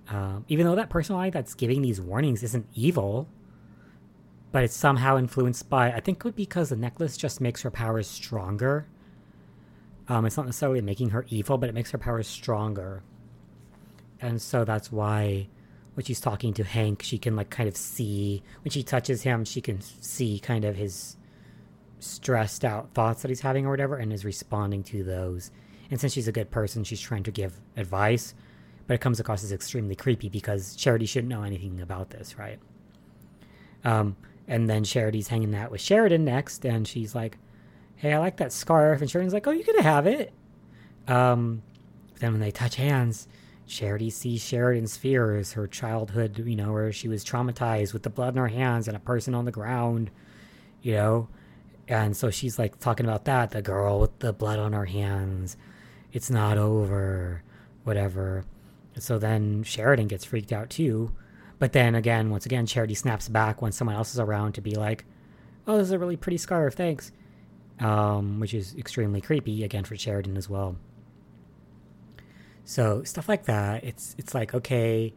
Um, 0.09 0.45
even 0.49 0.65
though 0.65 0.75
that 0.75 0.89
personality 0.89 1.29
that's 1.29 1.53
giving 1.53 1.81
these 1.81 2.01
warnings 2.01 2.43
isn't 2.43 2.67
evil, 2.75 3.29
but 4.53 4.63
it's 4.63 4.75
somehow 4.75 5.17
influenced 5.17 5.67
by, 5.67 5.91
I 5.91 5.99
think 5.99 6.19
it 6.19 6.25
would 6.25 6.35
be 6.35 6.43
because 6.43 6.69
the 6.69 6.75
necklace 6.75 7.17
just 7.17 7.41
makes 7.41 7.63
her 7.63 7.71
powers 7.71 8.07
stronger. 8.07 8.85
Um, 10.07 10.27
it's 10.27 10.37
not 10.37 10.45
necessarily 10.45 10.79
making 10.79 11.09
her 11.09 11.25
evil, 11.29 11.57
but 11.57 11.69
it 11.69 11.73
makes 11.73 11.89
her 11.89 11.97
powers 11.97 12.27
stronger. 12.27 13.01
And 14.21 14.39
so 14.39 14.63
that's 14.63 14.91
why 14.91 15.47
when 15.95 16.05
she's 16.05 16.21
talking 16.21 16.53
to 16.53 16.63
Hank, 16.63 17.01
she 17.01 17.17
can 17.17 17.35
like 17.35 17.49
kind 17.49 17.67
of 17.67 17.75
see, 17.75 18.43
when 18.63 18.69
she 18.69 18.83
touches 18.83 19.23
him, 19.23 19.43
she 19.43 19.59
can 19.59 19.81
see 19.81 20.37
kind 20.37 20.65
of 20.65 20.75
his 20.75 21.17
stressed 21.97 22.63
out 22.63 22.93
thoughts 22.93 23.23
that 23.23 23.29
he's 23.29 23.41
having 23.41 23.65
or 23.65 23.71
whatever 23.71 23.95
and 23.95 24.13
is 24.13 24.23
responding 24.23 24.83
to 24.83 25.03
those. 25.03 25.49
And 25.89 25.99
since 25.99 26.13
she's 26.13 26.27
a 26.27 26.31
good 26.31 26.51
person, 26.51 26.83
she's 26.83 27.01
trying 27.01 27.23
to 27.23 27.31
give 27.31 27.59
advice, 27.75 28.35
but 28.85 28.93
it 28.93 29.01
comes 29.01 29.19
across 29.19 29.43
as 29.43 29.51
extremely 29.51 29.95
creepy 29.95 30.29
because 30.29 30.75
Charity 30.75 31.07
shouldn't 31.07 31.29
know 31.29 31.41
anything 31.41 31.81
about 31.81 32.11
this, 32.11 32.37
right? 32.37 32.59
Um, 33.83 34.15
and 34.47 34.69
then 34.69 34.83
Charity's 34.83 35.29
hanging 35.29 35.55
out 35.55 35.71
with 35.71 35.81
Sheridan 35.81 36.25
next, 36.25 36.65
and 36.65 36.87
she's 36.87 37.15
like, 37.15 37.37
"Hey, 37.95 38.13
I 38.13 38.19
like 38.19 38.37
that 38.37 38.51
scarf," 38.51 39.01
and 39.01 39.09
Sheridan's 39.09 39.33
like, 39.33 39.47
"Oh, 39.47 39.51
you 39.51 39.63
can 39.63 39.79
have 39.79 40.07
it." 40.07 40.33
Um, 41.07 41.61
then 42.19 42.31
when 42.31 42.41
they 42.41 42.51
touch 42.51 42.75
hands, 42.75 43.27
Charity 43.67 44.09
sees 44.09 44.43
Sheridan's 44.43 44.97
fears, 44.97 45.53
her 45.53 45.67
childhood, 45.67 46.37
you 46.45 46.55
know, 46.55 46.73
where 46.73 46.91
she 46.91 47.07
was 47.07 47.23
traumatized 47.23 47.93
with 47.93 48.03
the 48.03 48.09
blood 48.09 48.33
in 48.35 48.37
her 48.37 48.47
hands 48.47 48.87
and 48.87 48.97
a 48.97 48.99
person 48.99 49.33
on 49.33 49.45
the 49.45 49.51
ground, 49.51 50.11
you 50.81 50.93
know, 50.93 51.27
and 51.87 52.15
so 52.15 52.29
she's 52.29 52.57
like 52.57 52.79
talking 52.79 53.05
about 53.05 53.25
that, 53.25 53.51
the 53.51 53.61
girl 53.61 53.99
with 53.99 54.19
the 54.19 54.33
blood 54.33 54.59
on 54.59 54.73
her 54.73 54.85
hands, 54.85 55.57
it's 56.11 56.29
not 56.29 56.57
over, 56.57 57.43
whatever. 57.83 58.45
So 58.99 59.17
then 59.17 59.63
Sheridan 59.63 60.07
gets 60.07 60.25
freaked 60.25 60.53
out 60.53 60.69
too 60.69 61.11
but 61.63 61.71
then 61.71 61.95
again, 61.95 62.29
once 62.29 62.45
again, 62.45 62.65
Charity 62.65 62.93
snaps 62.93 63.29
back 63.29 63.61
when 63.61 63.71
someone 63.71 63.95
else 63.95 64.11
is 64.13 64.19
around 64.19 64.51
to 64.55 64.59
be 64.59 64.75
like, 64.75 65.05
"Oh, 65.65 65.77
this 65.77 65.85
is 65.85 65.91
a 65.91 65.97
really 65.97 66.17
pretty 66.17 66.35
scarf, 66.35 66.73
thanks," 66.73 67.13
um, 67.79 68.41
which 68.41 68.53
is 68.53 68.75
extremely 68.75 69.21
creepy 69.21 69.63
again 69.63 69.85
for 69.85 69.95
Sheridan 69.95 70.35
as 70.35 70.49
well. 70.49 70.75
So 72.65 73.05
stuff 73.05 73.29
like 73.29 73.45
that. 73.45 73.85
It's 73.85 74.13
it's 74.17 74.35
like 74.35 74.53
okay, 74.53 75.13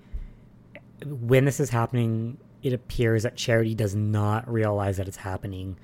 when 1.04 1.46
this 1.46 1.58
is 1.58 1.70
happening, 1.70 2.38
it 2.62 2.72
appears 2.72 3.24
that 3.24 3.34
Charity 3.34 3.74
does 3.74 3.96
not 3.96 4.48
realize 4.48 4.98
that 4.98 5.08
it's 5.08 5.16
happening. 5.16 5.76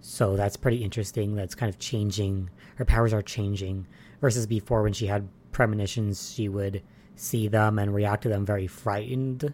So 0.00 0.36
that's 0.36 0.56
pretty 0.56 0.84
interesting. 0.84 1.34
That's 1.34 1.56
kind 1.56 1.68
of 1.68 1.80
changing. 1.80 2.50
Her 2.76 2.84
powers 2.84 3.12
are 3.12 3.20
changing 3.20 3.88
versus 4.20 4.46
before 4.46 4.84
when 4.84 4.92
she 4.92 5.08
had 5.08 5.28
premonitions, 5.50 6.30
she 6.32 6.48
would 6.48 6.84
see 7.16 7.48
them 7.48 7.80
and 7.80 7.92
react 7.92 8.22
to 8.22 8.28
them 8.28 8.46
very 8.46 8.68
frightened 8.68 9.52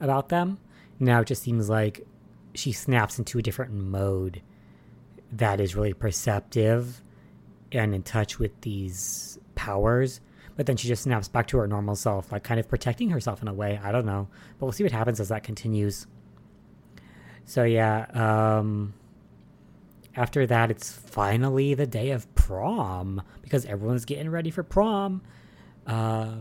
about 0.00 0.28
them. 0.28 0.58
Now 0.98 1.20
it 1.20 1.26
just 1.26 1.42
seems 1.42 1.68
like 1.68 2.06
she 2.54 2.72
snaps 2.72 3.18
into 3.18 3.38
a 3.38 3.42
different 3.42 3.72
mode 3.72 4.42
that 5.32 5.60
is 5.60 5.76
really 5.76 5.92
perceptive 5.92 7.02
and 7.72 7.94
in 7.94 8.02
touch 8.02 8.38
with 8.38 8.60
these 8.62 9.38
powers. 9.54 10.20
But 10.56 10.66
then 10.66 10.76
she 10.76 10.88
just 10.88 11.04
snaps 11.04 11.28
back 11.28 11.46
to 11.48 11.58
her 11.58 11.66
normal 11.66 11.96
self, 11.96 12.32
like 12.32 12.42
kind 12.42 12.60
of 12.60 12.68
protecting 12.68 13.10
herself 13.10 13.40
in 13.40 13.48
a 13.48 13.54
way. 13.54 13.80
I 13.82 13.92
don't 13.92 14.04
know. 14.04 14.28
But 14.58 14.66
we'll 14.66 14.72
see 14.72 14.84
what 14.84 14.92
happens 14.92 15.20
as 15.20 15.28
that 15.28 15.42
continues. 15.42 16.06
So, 17.46 17.64
yeah. 17.64 18.06
Um, 18.12 18.92
after 20.16 20.46
that, 20.46 20.70
it's 20.70 20.92
finally 20.92 21.74
the 21.74 21.86
day 21.86 22.10
of 22.10 22.32
prom 22.34 23.22
because 23.42 23.64
everyone's 23.64 24.04
getting 24.04 24.28
ready 24.28 24.50
for 24.50 24.62
prom. 24.62 25.22
Uh, 25.86 26.36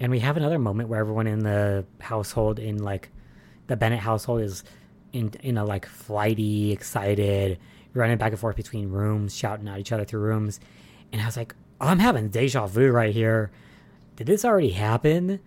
and 0.00 0.10
we 0.10 0.18
have 0.20 0.36
another 0.38 0.58
moment 0.58 0.88
where 0.88 0.98
everyone 0.98 1.26
in 1.26 1.40
the 1.40 1.84
household 2.00 2.58
in 2.58 2.82
like 2.82 3.10
the 3.66 3.76
Bennett 3.76 4.00
household 4.00 4.40
is 4.40 4.64
in 5.12 5.32
in 5.42 5.58
a 5.58 5.64
like 5.64 5.86
flighty, 5.86 6.72
excited, 6.72 7.58
running 7.92 8.16
back 8.16 8.32
and 8.32 8.40
forth 8.40 8.56
between 8.56 8.88
rooms, 8.88 9.36
shouting 9.36 9.68
at 9.68 9.78
each 9.78 9.92
other 9.92 10.04
through 10.04 10.20
rooms. 10.20 10.58
And 11.12 11.20
I 11.20 11.26
was 11.26 11.36
like, 11.36 11.54
oh, 11.80 11.88
I'm 11.88 11.98
having 11.98 12.28
deja 12.28 12.66
vu 12.66 12.90
right 12.90 13.12
here. 13.12 13.50
Did 14.16 14.26
this 14.26 14.44
already 14.44 14.70
happen? 14.70 15.40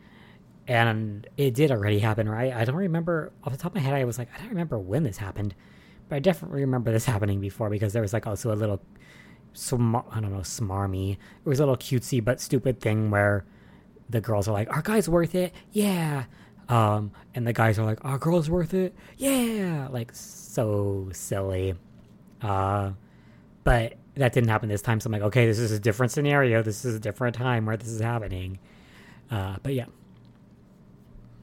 And 0.67 1.27
it 1.35 1.53
did 1.55 1.71
already 1.71 1.99
happen, 1.99 2.29
right? 2.29 2.53
I 2.53 2.63
don't 2.63 2.75
remember 2.75 3.31
off 3.43 3.51
the 3.51 3.57
top 3.57 3.71
of 3.71 3.75
my 3.75 3.81
head. 3.81 3.95
I 3.95 4.05
was 4.05 4.17
like, 4.17 4.29
I 4.33 4.37
don't 4.37 4.49
remember 4.49 4.77
when 4.77 5.03
this 5.03 5.17
happened, 5.17 5.55
but 6.07 6.17
I 6.17 6.19
definitely 6.19 6.61
remember 6.61 6.91
this 6.91 7.05
happening 7.05 7.41
before 7.41 7.69
because 7.69 7.91
there 7.91 8.01
was 8.01 8.13
like 8.13 8.27
also 8.27 8.53
a 8.53 8.55
little, 8.55 8.81
smar- 9.53 10.05
I 10.11 10.21
don't 10.21 10.31
know, 10.31 10.39
smarmy. 10.39 11.13
It 11.13 11.49
was 11.49 11.59
a 11.59 11.63
little 11.63 11.75
cutesy 11.75 12.23
but 12.23 12.39
stupid 12.39 12.79
thing 12.79 13.11
where 13.11 13.45
the 14.09 14.21
girls 14.21 14.47
are 14.47 14.53
like, 14.53 14.69
"Our 14.69 14.81
guy's 14.81 15.09
worth 15.09 15.35
it, 15.35 15.53
yeah," 15.71 16.25
um, 16.69 17.11
and 17.33 17.45
the 17.47 17.53
guys 17.53 17.79
are 17.79 17.85
like, 17.85 18.03
"Our 18.03 18.17
girl's 18.17 18.49
worth 18.49 18.73
it, 18.73 18.95
yeah," 19.17 19.87
like 19.91 20.11
so 20.13 21.09
silly. 21.13 21.75
Uh, 22.41 22.91
but 23.63 23.93
that 24.15 24.33
didn't 24.33 24.49
happen 24.49 24.69
this 24.69 24.81
time, 24.81 24.99
so 24.99 25.07
I'm 25.07 25.13
like, 25.13 25.21
okay, 25.23 25.45
this 25.45 25.59
is 25.59 25.71
a 25.71 25.79
different 25.79 26.11
scenario. 26.11 26.61
This 26.61 26.85
is 26.85 26.95
a 26.95 26.99
different 26.99 27.35
time 27.35 27.65
where 27.65 27.77
this 27.77 27.87
is 27.87 28.01
happening. 28.01 28.59
Uh, 29.31 29.55
but 29.63 29.73
yeah, 29.73 29.85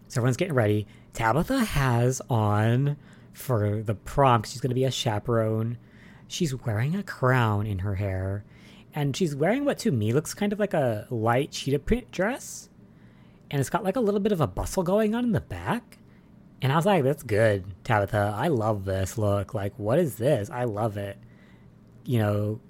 so 0.09 0.21
everyone's 0.21 0.37
getting 0.37 0.55
ready. 0.55 0.87
Tabitha 1.13 1.65
has 1.65 2.23
on 2.31 2.97
for 3.33 3.83
the 3.83 3.95
prom. 3.95 4.43
She's 4.45 4.61
going 4.61 4.71
to 4.71 4.75
be 4.75 4.85
a 4.85 4.91
chaperone. 4.91 5.79
She's 6.29 6.55
wearing 6.55 6.95
a 6.95 7.03
crown 7.03 7.67
in 7.67 7.81
her 7.81 7.97
hair 7.97 8.45
and 8.95 9.17
she's 9.17 9.35
wearing 9.37 9.65
what 9.65 9.79
to 9.79 9.93
me 9.93 10.13
looks 10.13 10.35
kind 10.35 10.53
of 10.53 10.59
like 10.59 10.75
a 10.75 11.07
light 11.11 11.53
cheetah 11.53 11.79
print 11.79 12.11
dress. 12.11 12.69
And 13.51 13.61
it's 13.61 13.71
got 13.71 13.85
like 13.85 13.97
a 13.97 14.01
little 14.01 14.21
bit 14.21 14.33
of 14.33 14.41
a 14.41 14.47
bustle 14.47 14.83
going 14.83 15.15
on 15.15 15.25
in 15.25 15.33
the 15.33 15.41
back. 15.41 15.99
And 16.63 16.73
i 16.73 16.77
was 16.77 16.87
like 16.87 17.05
that's 17.05 17.23
good 17.23 17.65
tabitha. 17.85 18.35
I 18.37 18.49
love 18.49 18.85
this 18.85 19.17
look. 19.17 19.55
Like 19.55 19.79
what 19.79 19.99
is 19.99 20.17
this? 20.17 20.51
I 20.51 20.65
love 20.65 20.97
it. 20.97 21.19
You 22.05 22.19
know 22.19 22.61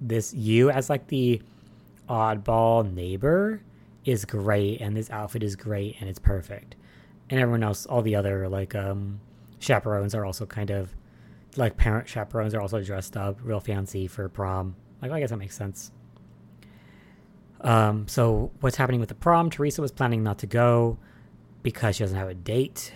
this 0.00 0.34
you 0.34 0.70
as 0.70 0.90
like 0.90 1.06
the 1.08 1.40
oddball 2.08 2.92
neighbor 2.92 3.62
is 4.04 4.24
great 4.24 4.80
and 4.80 4.96
this 4.96 5.10
outfit 5.10 5.42
is 5.42 5.56
great 5.56 5.96
and 6.00 6.08
it's 6.08 6.18
perfect. 6.18 6.76
And 7.30 7.40
everyone 7.40 7.64
else 7.64 7.86
all 7.86 8.02
the 8.02 8.14
other 8.14 8.48
like 8.48 8.74
um 8.74 9.20
chaperones 9.58 10.14
are 10.14 10.24
also 10.24 10.44
kind 10.44 10.70
of 10.70 10.94
like 11.56 11.76
parent 11.78 12.06
chaperones 12.06 12.54
are 12.54 12.60
also 12.60 12.82
dressed 12.82 13.16
up 13.16 13.38
real 13.42 13.60
fancy 13.60 14.06
for 14.06 14.28
prom 14.28 14.76
like, 15.10 15.18
I 15.18 15.20
guess 15.20 15.30
that 15.30 15.38
makes 15.38 15.56
sense. 15.56 15.90
Um, 17.60 18.06
so 18.06 18.50
what's 18.60 18.76
happening 18.76 19.00
with 19.00 19.08
the 19.08 19.14
prom? 19.14 19.50
Theresa 19.50 19.82
was 19.82 19.92
planning 19.92 20.22
not 20.22 20.38
to 20.38 20.46
go 20.46 20.98
because 21.62 21.96
she 21.96 22.04
doesn't 22.04 22.16
have 22.16 22.28
a 22.28 22.34
date, 22.34 22.92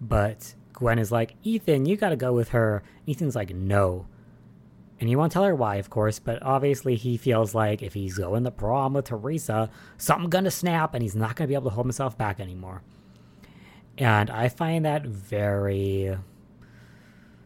but 0.00 0.54
Gwen 0.72 0.98
is 0.98 1.10
like, 1.10 1.34
Ethan, 1.42 1.86
you 1.86 1.96
gotta 1.96 2.16
go 2.16 2.32
with 2.32 2.50
her. 2.50 2.82
Ethan's 3.08 3.34
like, 3.34 3.54
no. 3.54 4.06
And 5.00 5.08
he 5.08 5.16
won't 5.16 5.32
tell 5.32 5.42
her 5.42 5.54
why, 5.54 5.76
of 5.76 5.90
course, 5.90 6.20
but 6.20 6.40
obviously 6.42 6.94
he 6.94 7.16
feels 7.16 7.54
like 7.54 7.82
if 7.82 7.94
he's 7.94 8.18
going 8.18 8.44
to 8.44 8.52
prom 8.52 8.94
with 8.94 9.06
Theresa, 9.06 9.70
something's 9.96 10.30
gonna 10.30 10.50
snap 10.50 10.94
and 10.94 11.02
he's 11.02 11.16
not 11.16 11.34
gonna 11.34 11.48
be 11.48 11.54
able 11.54 11.70
to 11.70 11.74
hold 11.74 11.86
himself 11.86 12.16
back 12.16 12.38
anymore. 12.38 12.82
And 13.98 14.30
I 14.30 14.48
find 14.48 14.84
that 14.84 15.04
very 15.04 16.16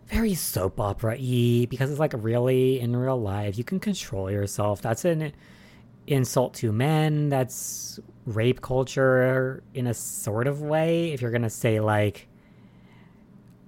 very 0.08 0.34
soap 0.34 0.80
opera 0.80 1.16
y 1.18 1.66
because 1.68 1.90
it's 1.90 1.98
like 1.98 2.14
really 2.16 2.80
in 2.80 2.94
real 2.94 3.20
life 3.20 3.58
you 3.58 3.64
can 3.64 3.80
control 3.80 4.30
yourself. 4.30 4.80
That's 4.80 5.04
an 5.04 5.32
insult 6.06 6.54
to 6.54 6.72
men. 6.72 7.28
That's 7.28 7.98
rape 8.24 8.60
culture 8.60 9.62
in 9.74 9.86
a 9.86 9.94
sort 9.94 10.46
of 10.46 10.62
way. 10.62 11.12
If 11.12 11.20
you're 11.20 11.30
gonna 11.30 11.50
say 11.50 11.80
like 11.80 12.28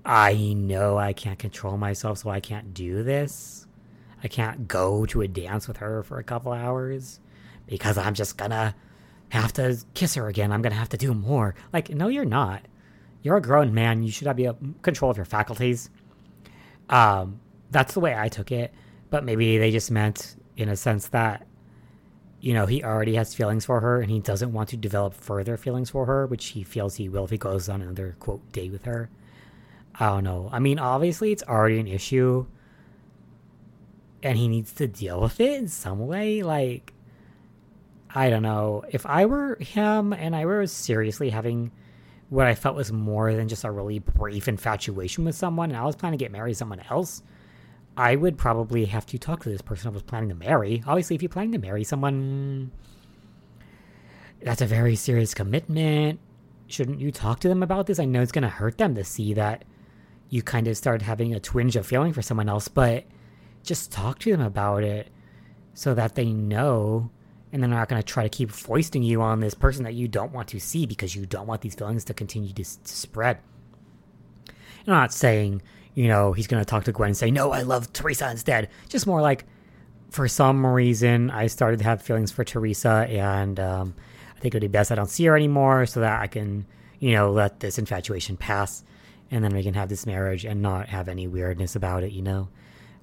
i 0.05 0.55
know 0.55 0.97
i 0.97 1.13
can't 1.13 1.39
control 1.39 1.77
myself 1.77 2.19
so 2.19 2.31
i 2.31 2.41
can't 2.41 2.73
do 2.73 3.03
this. 3.03 3.67
I 4.23 4.29
can't 4.29 4.67
go 4.67 5.07
to 5.07 5.23
a 5.23 5.29
dance 5.29 5.69
with 5.69 5.77
her 5.79 6.03
for 6.03 6.19
a 6.19 6.25
couple 6.25 6.53
hours 6.53 7.21
because 7.67 7.99
i'm 7.99 8.15
just 8.15 8.37
gonna 8.37 8.75
have 9.31 9.53
to 9.53 9.79
kiss 9.93 10.15
her 10.15 10.29
again. 10.29 10.53
I'm 10.53 10.63
gonna 10.63 10.75
have 10.75 10.89
to 10.91 10.97
do 10.97 11.13
more. 11.15 11.55
Like 11.73 11.91
no 11.91 12.09
you're 12.09 12.25
not. 12.25 12.63
You're 13.23 13.37
a 13.37 13.43
grown 13.43 13.75
man. 13.75 14.05
You 14.05 14.13
should 14.13 14.29
have 14.29 14.39
control 14.83 15.11
of 15.11 15.17
your 15.17 15.27
faculties 15.27 15.91
um, 16.89 17.41
that's 17.71 17.95
the 17.95 18.01
way 18.01 18.15
I 18.17 18.29
took 18.29 18.53
it. 18.53 18.73
But 19.11 19.25
maybe 19.25 19.59
they 19.59 19.71
just 19.71 19.91
meant, 19.91 20.37
in 20.57 20.69
a 20.69 20.77
sense, 20.77 21.09
that 21.09 21.47
you 22.41 22.55
know, 22.55 22.67
he 22.67 22.85
already 22.85 23.15
has 23.17 23.35
feelings 23.35 23.65
for 23.65 23.81
her 23.81 24.01
and 24.01 24.11
he 24.11 24.21
doesn't 24.21 24.53
want 24.53 24.69
to 24.69 24.77
develop 24.77 25.15
further 25.15 25.57
feelings 25.57 25.91
for 25.91 26.07
her, 26.07 26.27
which 26.27 26.47
he 26.47 26.63
feels 26.63 26.95
he 26.95 27.09
will 27.09 27.25
if 27.25 27.31
he 27.31 27.39
goes 27.39 27.69
on 27.69 27.83
another 27.83 28.17
quote 28.21 28.53
date 28.53 28.71
with 28.71 28.85
her. 28.85 29.11
I 29.99 30.07
don't 30.07 30.25
know. 30.25 30.49
I 30.53 30.61
mean, 30.61 30.79
obviously, 30.79 31.33
it's 31.33 31.43
already 31.43 31.81
an 31.81 31.89
issue 31.89 32.47
and 34.23 34.39
he 34.39 34.49
needs 34.49 34.73
to 34.75 34.87
deal 34.87 35.21
with 35.21 35.41
it 35.41 35.59
in 35.59 35.69
some 35.69 36.07
way. 36.07 36.43
Like, 36.43 36.93
I 38.15 38.31
don't 38.31 38.43
know. 38.43 38.85
If 38.91 39.05
I 39.07 39.27
were 39.27 39.57
him 39.61 40.13
and 40.13 40.37
I 40.37 40.47
were 40.47 40.67
seriously 40.67 41.31
having 41.31 41.73
what 42.29 42.47
I 42.47 42.55
felt 42.55 42.77
was 42.77 42.93
more 42.93 43.33
than 43.35 43.49
just 43.49 43.65
a 43.65 43.71
really 43.71 44.01
brief 44.01 44.49
infatuation 44.49 45.25
with 45.25 45.35
someone 45.35 45.71
and 45.71 45.79
I 45.79 45.85
was 45.85 45.97
planning 45.97 46.19
to 46.19 46.25
get 46.25 46.33
married 46.33 46.53
to 46.53 46.59
someone 46.59 46.83
else, 46.91 47.23
I 47.97 48.17
would 48.17 48.37
probably 48.37 48.85
have 48.85 49.07
to 49.07 49.19
talk 49.19 49.43
to 49.43 49.49
this 49.49 49.63
person 49.63 49.89
I 49.89 49.93
was 49.93 50.03
planning 50.03 50.29
to 50.29 50.35
marry. 50.35 50.83
Obviously, 50.87 51.17
if 51.17 51.23
you're 51.23 51.31
planning 51.31 51.53
to 51.53 51.59
marry 51.59 51.85
someone, 51.85 52.71
that's 54.43 54.61
a 54.61 54.67
very 54.67 54.95
serious 54.95 55.35
commitment. 55.35 56.21
Shouldn't 56.67 57.01
you 57.01 57.11
talk 57.11 57.41
to 57.41 57.49
them 57.49 57.63
about 57.63 57.87
this? 57.87 57.99
I 57.99 58.05
know 58.05 58.21
it's 58.21 58.33
going 58.33 58.43
to 58.43 58.49
hurt 58.49 58.79
them 58.79 58.95
to 58.95 59.05
see 59.05 59.35
that 59.35 59.65
you 60.29 60.43
kind 60.43 60.69
of 60.69 60.77
start 60.77 61.03
having 61.03 61.35
a 61.35 61.41
twinge 61.41 61.77
of 61.77 61.87
feeling 61.87 62.13
for 62.13 62.23
someone 62.23 62.49
else, 62.49 62.69
but 62.69 63.05
just 63.63 63.91
talk 63.91 64.19
to 64.21 64.31
them 64.31 64.43
about 64.43 64.85
it 64.85 65.09
so 65.73 65.95
that 65.95 66.15
they 66.15 66.27
know 66.27 67.11
and 67.53 67.63
then 67.63 67.71
they're 67.71 67.79
not 67.79 67.89
going 67.89 68.03
to 68.03 68.07
try 68.07 68.23
to 68.23 68.29
keep 68.29 68.51
foisting 68.51 69.03
you 69.03 69.23
on 69.23 69.41
this 69.41 69.55
person 69.55 69.85
that 69.85 69.95
you 69.95 70.09
don't 70.09 70.33
want 70.33 70.49
to 70.49 70.61
see 70.61 70.87
because 70.87 71.15
you 71.15 71.27
don't 71.27 71.47
want 71.47 71.63
these 71.63 71.75
feelings 71.75 72.05
to 72.05 72.15
continue 72.15 72.53
to, 72.53 72.65
to 72.65 72.79
spread. 72.85 73.39
I'm 74.49 74.95
not 74.95 75.13
saying 75.13 75.63
you 75.99 76.07
know, 76.07 76.33
he's 76.33 76.47
going 76.47 76.63
to 76.63 76.65
talk 76.65 76.85
to 76.85 76.93
Gwen 76.93 77.09
and 77.09 77.17
say, 77.17 77.33
No, 77.33 77.51
I 77.51 77.63
love 77.63 77.93
Theresa 77.93 78.31
instead. 78.31 78.69
Just 78.89 79.05
more 79.05 79.21
like, 79.21 79.45
for 80.11 80.29
some 80.29 80.65
reason, 80.65 81.29
I 81.29 81.49
started 81.49 81.79
to 81.79 81.85
have 81.87 82.01
feelings 82.01 82.31
for 82.31 82.45
Theresa, 82.45 83.05
and 83.11 83.59
um, 83.59 83.95
I 84.37 84.39
think 84.39 84.55
it 84.55 84.59
would 84.59 84.71
be 84.71 84.73
best 84.73 84.93
I 84.93 84.95
don't 84.95 85.11
see 85.11 85.25
her 85.25 85.35
anymore 85.35 85.87
so 85.87 85.99
that 85.99 86.23
I 86.23 86.29
can, 86.29 86.67
you 87.01 87.15
know, 87.15 87.33
let 87.33 87.59
this 87.59 87.81
infatuation 87.81 88.37
pass, 88.37 88.85
and 89.33 89.43
then 89.43 89.53
we 89.53 89.65
can 89.65 89.75
have 89.75 89.89
this 89.89 90.07
marriage 90.07 90.45
and 90.45 90.63
not 90.63 90.89
have 90.89 91.09
any 91.09 91.27
weirdness 91.27 91.75
about 91.75 92.05
it, 92.05 92.13
you 92.13 92.23
know? 92.23 92.49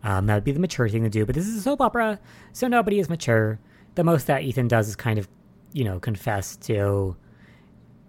Um, 0.02 0.28
that 0.28 0.36
would 0.36 0.46
be 0.46 0.54
the 0.54 0.62
mature 0.62 0.88
thing 0.88 1.04
to 1.04 1.10
do, 1.10 1.26
but 1.26 1.36
this 1.36 1.48
is 1.48 1.58
a 1.58 1.62
soap 1.64 1.82
opera, 1.82 2.18
so 2.54 2.70
nobody 2.70 3.00
is 3.00 3.10
mature. 3.10 3.60
The 3.96 4.04
most 4.04 4.28
that 4.28 4.44
Ethan 4.44 4.68
does 4.68 4.88
is 4.88 4.96
kind 4.96 5.18
of, 5.18 5.28
you 5.74 5.84
know, 5.84 6.00
confess 6.00 6.56
to 6.58 7.16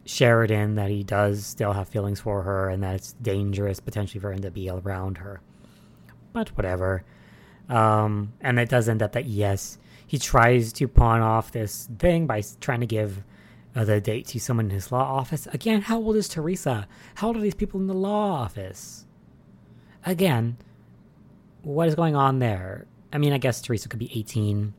Sheridan 0.04 0.76
that 0.76 0.90
he 0.90 1.02
does 1.02 1.44
still 1.44 1.72
have 1.72 1.88
feelings 1.88 2.20
for 2.20 2.42
her 2.42 2.68
and 2.68 2.82
that 2.82 2.94
it's 2.94 3.12
dangerous 3.14 3.80
potentially 3.80 4.20
for 4.20 4.32
him 4.32 4.40
to 4.40 4.50
be 4.50 4.68
around 4.68 5.18
her. 5.18 5.40
But 6.32 6.48
whatever. 6.50 7.04
Um, 7.68 8.32
and 8.40 8.58
it 8.58 8.68
does 8.68 8.88
end 8.88 9.02
up 9.02 9.12
that, 9.12 9.26
yes, 9.26 9.78
he 10.06 10.18
tries 10.18 10.72
to 10.74 10.86
pawn 10.86 11.20
off 11.20 11.50
this 11.50 11.88
thing 11.98 12.26
by 12.26 12.42
trying 12.60 12.80
to 12.80 12.86
give 12.86 13.24
uh, 13.74 13.84
the 13.84 14.00
date 14.00 14.26
to 14.28 14.40
someone 14.40 14.66
in 14.66 14.70
his 14.70 14.92
law 14.92 15.02
office. 15.02 15.46
Again, 15.52 15.82
how 15.82 15.98
old 15.98 16.16
is 16.16 16.28
Theresa? 16.28 16.86
How 17.16 17.28
old 17.28 17.36
are 17.36 17.40
these 17.40 17.54
people 17.54 17.80
in 17.80 17.88
the 17.88 17.94
law 17.94 18.32
office? 18.32 19.04
Again, 20.04 20.56
what 21.62 21.88
is 21.88 21.96
going 21.96 22.14
on 22.14 22.38
there? 22.38 22.86
I 23.12 23.18
mean, 23.18 23.32
I 23.32 23.38
guess 23.38 23.60
Theresa 23.60 23.88
could 23.88 23.98
be 23.98 24.10
18 24.18 24.72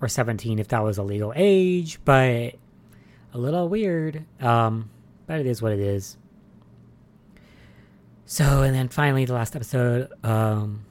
or 0.00 0.08
17 0.08 0.58
if 0.58 0.68
that 0.68 0.82
was 0.82 0.98
a 0.98 1.02
legal 1.02 1.32
age, 1.36 1.98
but 2.04 2.54
a 3.32 3.38
little 3.38 3.68
weird. 3.68 4.24
Um, 4.40 4.90
but 5.26 5.40
it 5.40 5.46
is 5.46 5.62
what 5.62 5.72
it 5.72 5.80
is. 5.80 6.16
So, 8.26 8.62
and 8.62 8.74
then 8.74 8.88
finally, 8.88 9.24
the 9.24 9.34
last 9.34 9.56
episode, 9.56 10.08
um, 10.22 10.84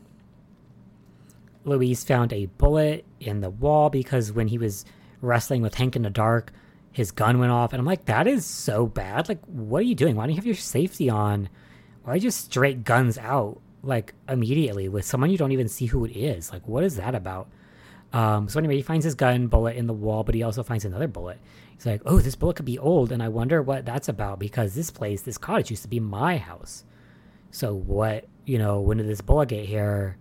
Luis 1.64 2.04
found 2.04 2.34
a 2.34 2.48
bullet 2.48 3.06
in 3.20 3.42
the 3.42 3.50
wall 3.50 3.90
because 3.90 4.32
when 4.32 4.48
he 4.48 4.58
was 4.58 4.86
wrestling 5.22 5.62
with 5.62 5.76
Hank 5.76 5.96
in 5.96 6.02
the 6.02 6.10
dark, 6.10 6.52
his 6.92 7.12
gun 7.12 7.40
went 7.40 7.52
off. 7.52 7.72
And 7.72 7.80
I'm 7.80 7.86
like, 7.86 8.06
that 8.06 8.28
is 8.28 8.46
so 8.46 8.88
bad. 8.88 9.30
Like, 9.30 9.44
what 9.46 9.80
are 9.80 9.86
you 9.86 9.96
doing? 9.96 10.16
Why 10.16 10.24
don't 10.24 10.32
you 10.32 10.36
have 10.36 10.46
your 10.46 10.56
safety 10.56 11.10
on? 11.10 11.50
Why 12.04 12.20
just 12.20 12.46
straight 12.46 12.84
guns 12.84 13.18
out, 13.18 13.62
like, 13.84 14.14
immediately 14.28 14.90
with 14.90 15.06
someone 15.06 15.30
you 15.30 15.38
don't 15.38 15.52
even 15.52 15.68
see 15.68 15.86
who 15.86 16.06
it 16.06 16.12
is? 16.12 16.52
Like, 16.52 16.68
what 16.68 16.84
is 16.84 16.96
that 16.96 17.16
about? 17.16 17.50
Um, 18.12 18.50
so 18.50 18.60
anyway, 18.60 18.78
he 18.78 18.82
finds 18.82 19.06
his 19.06 19.16
gun 19.16 19.48
bullet 19.48 19.76
in 19.76 19.88
the 19.88 19.94
wall, 19.94 20.24
but 20.24 20.36
he 20.36 20.44
also 20.44 20.64
finds 20.64 20.86
another 20.86 21.08
bullet. 21.08 21.40
He's 21.76 21.86
like, 21.86 22.02
oh, 22.06 22.20
this 22.20 22.36
bullet 22.36 22.56
could 22.56 22.66
be 22.66 22.80
old, 22.80 23.12
and 23.12 23.22
I 23.22 23.30
wonder 23.30 23.62
what 23.62 23.86
that's 23.86 24.10
about 24.10 24.40
because 24.40 24.74
this 24.74 24.92
place, 24.92 25.22
this 25.22 25.38
cottage 25.38 25.70
used 25.70 25.84
to 25.84 25.90
be 25.90 26.00
my 26.00 26.38
house. 26.38 26.84
So 27.52 27.74
what, 27.74 28.26
you 28.46 28.58
know, 28.58 28.82
when 28.82 28.98
did 28.98 29.08
this 29.08 29.22
bullet 29.22 29.50
get 29.50 29.66
here? 29.66 30.18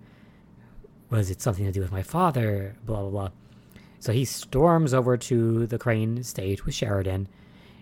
Was 1.10 1.30
it 1.30 1.40
something 1.40 1.64
to 1.64 1.72
do 1.72 1.80
with 1.80 1.92
my 1.92 2.02
father? 2.02 2.76
Blah, 2.84 3.00
blah, 3.00 3.10
blah. 3.10 3.30
So 4.00 4.12
he 4.12 4.24
storms 4.24 4.94
over 4.94 5.16
to 5.16 5.66
the 5.66 5.78
Crane 5.78 6.18
estate 6.18 6.64
with 6.64 6.74
Sheridan. 6.74 7.28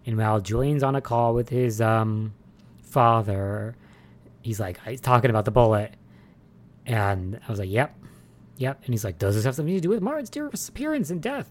And 0.07 0.16
while 0.16 0.40
Julian's 0.40 0.83
on 0.83 0.95
a 0.95 1.01
call 1.01 1.35
with 1.35 1.49
his 1.49 1.81
um, 1.81 2.33
father, 2.83 3.77
he's 4.40 4.61
like, 4.61 4.81
he's 4.85 5.01
talking 5.01 5.31
about 5.31 5.45
the 5.45 5.51
bullet. 5.51 5.95
And 6.87 7.40
I 7.47 7.51
was 7.51 7.59
like, 7.59 7.69
yep, 7.69 7.95
yep. 8.57 8.81
And 8.85 8.92
he's 8.92 9.05
like, 9.05 9.19
does 9.19 9.35
this 9.35 9.45
have 9.45 9.55
something 9.55 9.75
to 9.75 9.81
do 9.81 9.88
with 9.88 10.01
Martin's 10.01 10.31
disappearance 10.31 11.11
and 11.11 11.23
death? 11.23 11.51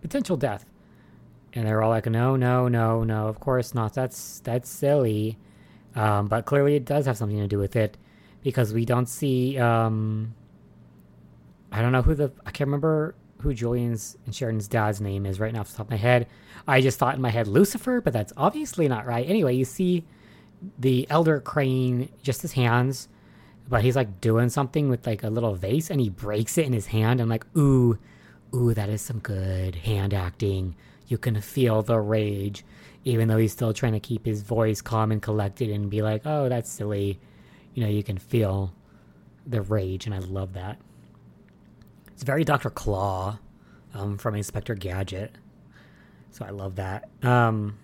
Potential 0.00 0.36
death. 0.36 0.66
And 1.54 1.66
they're 1.66 1.82
all 1.82 1.90
like, 1.90 2.06
no, 2.06 2.36
no, 2.36 2.68
no, 2.68 3.04
no, 3.04 3.28
of 3.28 3.40
course 3.40 3.74
not. 3.74 3.94
That's 3.94 4.40
that's 4.40 4.68
silly. 4.68 5.38
Um, 5.94 6.28
but 6.28 6.44
clearly 6.44 6.76
it 6.76 6.84
does 6.84 7.06
have 7.06 7.16
something 7.16 7.38
to 7.38 7.48
do 7.48 7.58
with 7.58 7.74
it 7.74 7.96
because 8.42 8.72
we 8.72 8.84
don't 8.84 9.08
see. 9.08 9.58
Um, 9.58 10.34
I 11.72 11.82
don't 11.82 11.92
know 11.92 12.02
who 12.02 12.14
the 12.14 12.32
I 12.46 12.50
can't 12.50 12.68
remember 12.68 13.14
who 13.40 13.54
Julian's 13.54 14.16
and 14.26 14.34
Sheridan's 14.34 14.68
dad's 14.68 15.00
name 15.00 15.26
is 15.26 15.40
right 15.40 15.52
now 15.52 15.60
off 15.60 15.70
the 15.70 15.76
top 15.76 15.86
of 15.86 15.90
my 15.90 15.96
head. 15.96 16.26
I 16.66 16.80
just 16.80 16.98
thought 16.98 17.14
in 17.14 17.20
my 17.20 17.30
head 17.30 17.48
Lucifer, 17.48 18.00
but 18.00 18.12
that's 18.12 18.32
obviously 18.36 18.88
not 18.88 19.06
right. 19.06 19.28
Anyway, 19.28 19.54
you 19.54 19.64
see 19.64 20.04
the 20.78 21.06
elder 21.08 21.40
Crane, 21.40 22.08
just 22.22 22.42
his 22.42 22.52
hands, 22.52 23.08
but 23.68 23.82
he's 23.82 23.96
like 23.96 24.20
doing 24.20 24.48
something 24.48 24.88
with 24.88 25.06
like 25.06 25.22
a 25.22 25.30
little 25.30 25.54
vase 25.54 25.90
and 25.90 26.00
he 26.00 26.08
breaks 26.08 26.58
it 26.58 26.66
in 26.66 26.72
his 26.72 26.86
hand. 26.86 27.20
I'm 27.20 27.28
like, 27.28 27.44
ooh, 27.56 27.98
ooh, 28.54 28.74
that 28.74 28.88
is 28.88 29.02
some 29.02 29.18
good 29.18 29.76
hand 29.76 30.14
acting 30.14 30.74
you 31.08 31.18
can 31.18 31.40
feel 31.40 31.82
the 31.82 31.98
rage, 31.98 32.64
even 33.04 33.28
though 33.28 33.38
he's 33.38 33.52
still 33.52 33.72
trying 33.72 33.94
to 33.94 34.00
keep 34.00 34.26
his 34.26 34.42
voice 34.42 34.80
calm 34.80 35.10
and 35.10 35.20
collected 35.20 35.70
and 35.70 35.90
be 35.90 36.02
like, 36.02 36.22
oh, 36.26 36.48
that's 36.48 36.70
silly. 36.70 37.18
You 37.74 37.82
know, 37.82 37.88
you 37.88 38.02
can 38.02 38.18
feel 38.18 38.74
the 39.46 39.62
rage, 39.62 40.06
and 40.06 40.14
I 40.14 40.18
love 40.18 40.52
that. 40.52 40.78
It's 42.08 42.22
very 42.22 42.44
Dr. 42.44 42.70
Claw 42.70 43.38
um, 43.94 44.18
from 44.18 44.34
Inspector 44.34 44.74
Gadget. 44.74 45.36
So 46.30 46.44
I 46.44 46.50
love 46.50 46.76
that. 46.76 47.08
Um, 47.22 47.78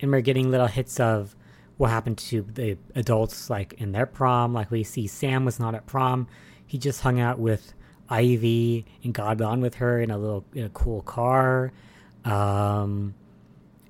and 0.00 0.10
we're 0.10 0.20
getting 0.20 0.50
little 0.50 0.66
hits 0.66 0.98
of 0.98 1.36
what 1.82 1.90
happened 1.90 2.16
to 2.16 2.42
the 2.42 2.78
adults, 2.94 3.50
like 3.50 3.72
in 3.78 3.90
their 3.90 4.06
prom. 4.06 4.54
Like 4.54 4.70
we 4.70 4.84
see 4.84 5.08
Sam 5.08 5.44
was 5.44 5.58
not 5.58 5.74
at 5.74 5.84
prom. 5.84 6.28
He 6.64 6.78
just 6.78 7.00
hung 7.00 7.18
out 7.18 7.40
with 7.40 7.74
Ivy 8.08 8.86
and 9.02 9.12
got 9.12 9.40
on 9.40 9.60
with 9.60 9.74
her 9.74 9.98
in 9.98 10.12
a 10.12 10.16
little 10.16 10.44
in 10.54 10.62
a 10.62 10.68
cool 10.68 11.02
car. 11.02 11.72
Um, 12.24 13.14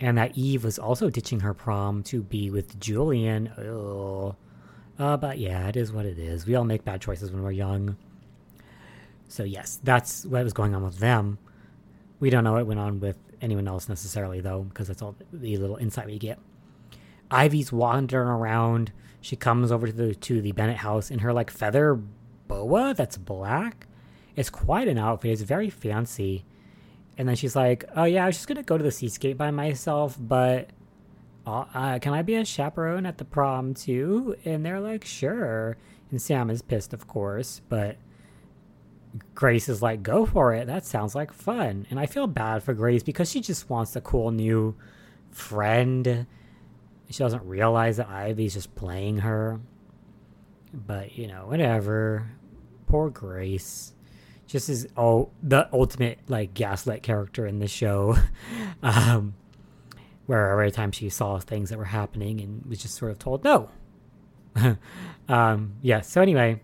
and 0.00 0.16
that 0.16 0.38
Eve 0.38 0.64
was 0.64 0.78
also 0.78 1.11
ditching 1.11 1.40
her 1.40 1.52
prom 1.52 2.02
to 2.05 2.22
be 2.22 2.50
with 2.50 2.81
Julian. 2.81 3.48
Ugh. 3.59 4.37
Uh, 4.98 5.16
but 5.18 5.37
yeah, 5.37 5.68
it 5.68 5.76
is 5.76 5.92
what 5.92 6.07
it 6.07 6.18
is. 6.18 6.46
We 6.46 6.55
all 6.55 6.64
make 6.64 6.87
bad 6.87 7.02
choices 7.02 7.31
when 7.31 7.42
we're 7.42 7.52
young. 7.52 7.98
So 9.28 9.44
yes, 9.44 9.78
that's 9.85 10.24
what 10.24 10.42
was 10.42 10.55
going 10.55 10.74
on 10.74 10.83
with 10.83 10.98
them. 10.98 11.37
We 12.20 12.31
don't 12.31 12.42
know 12.42 12.55
what 12.55 12.66
went 12.66 12.81
on 12.81 13.00
with 13.00 13.18
anyone 13.42 13.68
else 13.68 13.90
necessarily, 13.90 14.40
though, 14.40 14.62
because 14.62 14.88
that's 14.88 15.02
all 15.02 15.14
the 15.31 15.59
little 15.59 15.76
insight 15.76 16.07
we 16.07 16.18
get. 16.18 16.38
Ivy's 17.33 17.73
wandering 17.73 18.29
around. 18.29 18.92
She 19.21 19.37
comes 19.37 19.73
over 19.73 19.87
to 19.87 19.92
the 19.92 20.14
to 20.14 20.40
the 20.40 20.53
Bennett 20.53 20.77
house 20.77 21.11
in 21.11 21.21
her 21.21 21.33
like 21.33 21.51
feather 21.51 21.99
boa 22.49 22.95
that's 22.95 23.16
black. 23.16 23.87
It's 24.37 24.51
quite 24.51 24.88
an 24.88 24.99
outfit. 24.99 25.33
It's 25.33 25.42
very 25.42 25.71
fancy. 25.71 26.45
And 27.16 27.29
then 27.29 27.37
she's 27.37 27.57
like, 27.57 27.85
"Oh 27.97 28.05
yeah, 28.05 28.25
I 28.25 28.27
was 28.27 28.37
just 28.37 28.49
gonna 28.49 28.62
go 28.62 28.77
to 28.77 28.85
the 28.85 28.90
seascape 28.90 29.38
by 29.38 29.51
myself, 29.51 30.16
but 30.21 30.71
uh, 31.47 31.64
uh, 31.75 31.99
can 31.99 32.14
I 32.14 32.23
be 32.23 32.35
a 32.37 32.45
chaperone 32.45 33.07
at 33.07 33.18
the 33.18 33.25
prom 33.25 33.75
too?" 33.75 34.37
And 34.45 34.64
they're 34.64 34.81
like, 34.81 35.05
"Sure." 35.05 35.77
And 36.11 36.21
Sam 36.21 36.51
is 36.51 36.61
pissed, 36.62 36.92
of 36.92 37.07
course, 37.07 37.62
but 37.68 37.97
Grace 39.35 39.68
is 39.68 39.83
like, 39.83 40.03
"Go 40.03 40.27
for 40.27 40.55
it. 40.55 40.66
That 40.66 40.85
sounds 40.85 41.14
like 41.14 41.33
fun." 41.33 41.87
And 41.90 42.01
I 42.01 42.07
feel 42.07 42.27
bad 42.27 42.62
for 42.62 42.75
Grace 42.75 43.03
because 43.03 43.31
she 43.31 43.40
just 43.40 43.71
wants 43.71 43.95
a 43.97 44.01
cool 44.01 44.31
new 44.31 44.75
friend. 45.31 46.27
She 47.12 47.18
doesn't 47.22 47.44
realize 47.44 47.98
that 47.98 48.09
Ivy's 48.09 48.55
just 48.55 48.75
playing 48.75 49.18
her. 49.18 49.61
But 50.75 51.16
you 51.16 51.27
know, 51.29 51.46
whatever. 51.46 52.31
Poor 52.87 53.11
Grace 53.11 53.94
just 54.46 54.68
is 54.68 54.87
oh 54.98 55.31
the 55.42 55.66
ultimate 55.72 56.18
like 56.29 56.53
gaslight 56.53 57.03
character 57.03 57.46
in 57.46 57.59
the 57.59 57.66
show 57.66 58.14
um 58.83 59.35
where 60.27 60.51
every 60.51 60.70
time 60.70 60.92
she 60.92 61.09
saw 61.09 61.38
things 61.38 61.70
that 61.70 61.79
were 61.79 61.87
happening 61.87 62.38
and 62.38 62.66
was 62.66 62.83
just 62.83 62.94
sort 62.96 63.11
of 63.11 63.18
told 63.18 63.42
no 63.44 63.70
um 65.29 65.72
yeah 65.81 66.03
so 66.03 66.20
anyway 66.20 66.61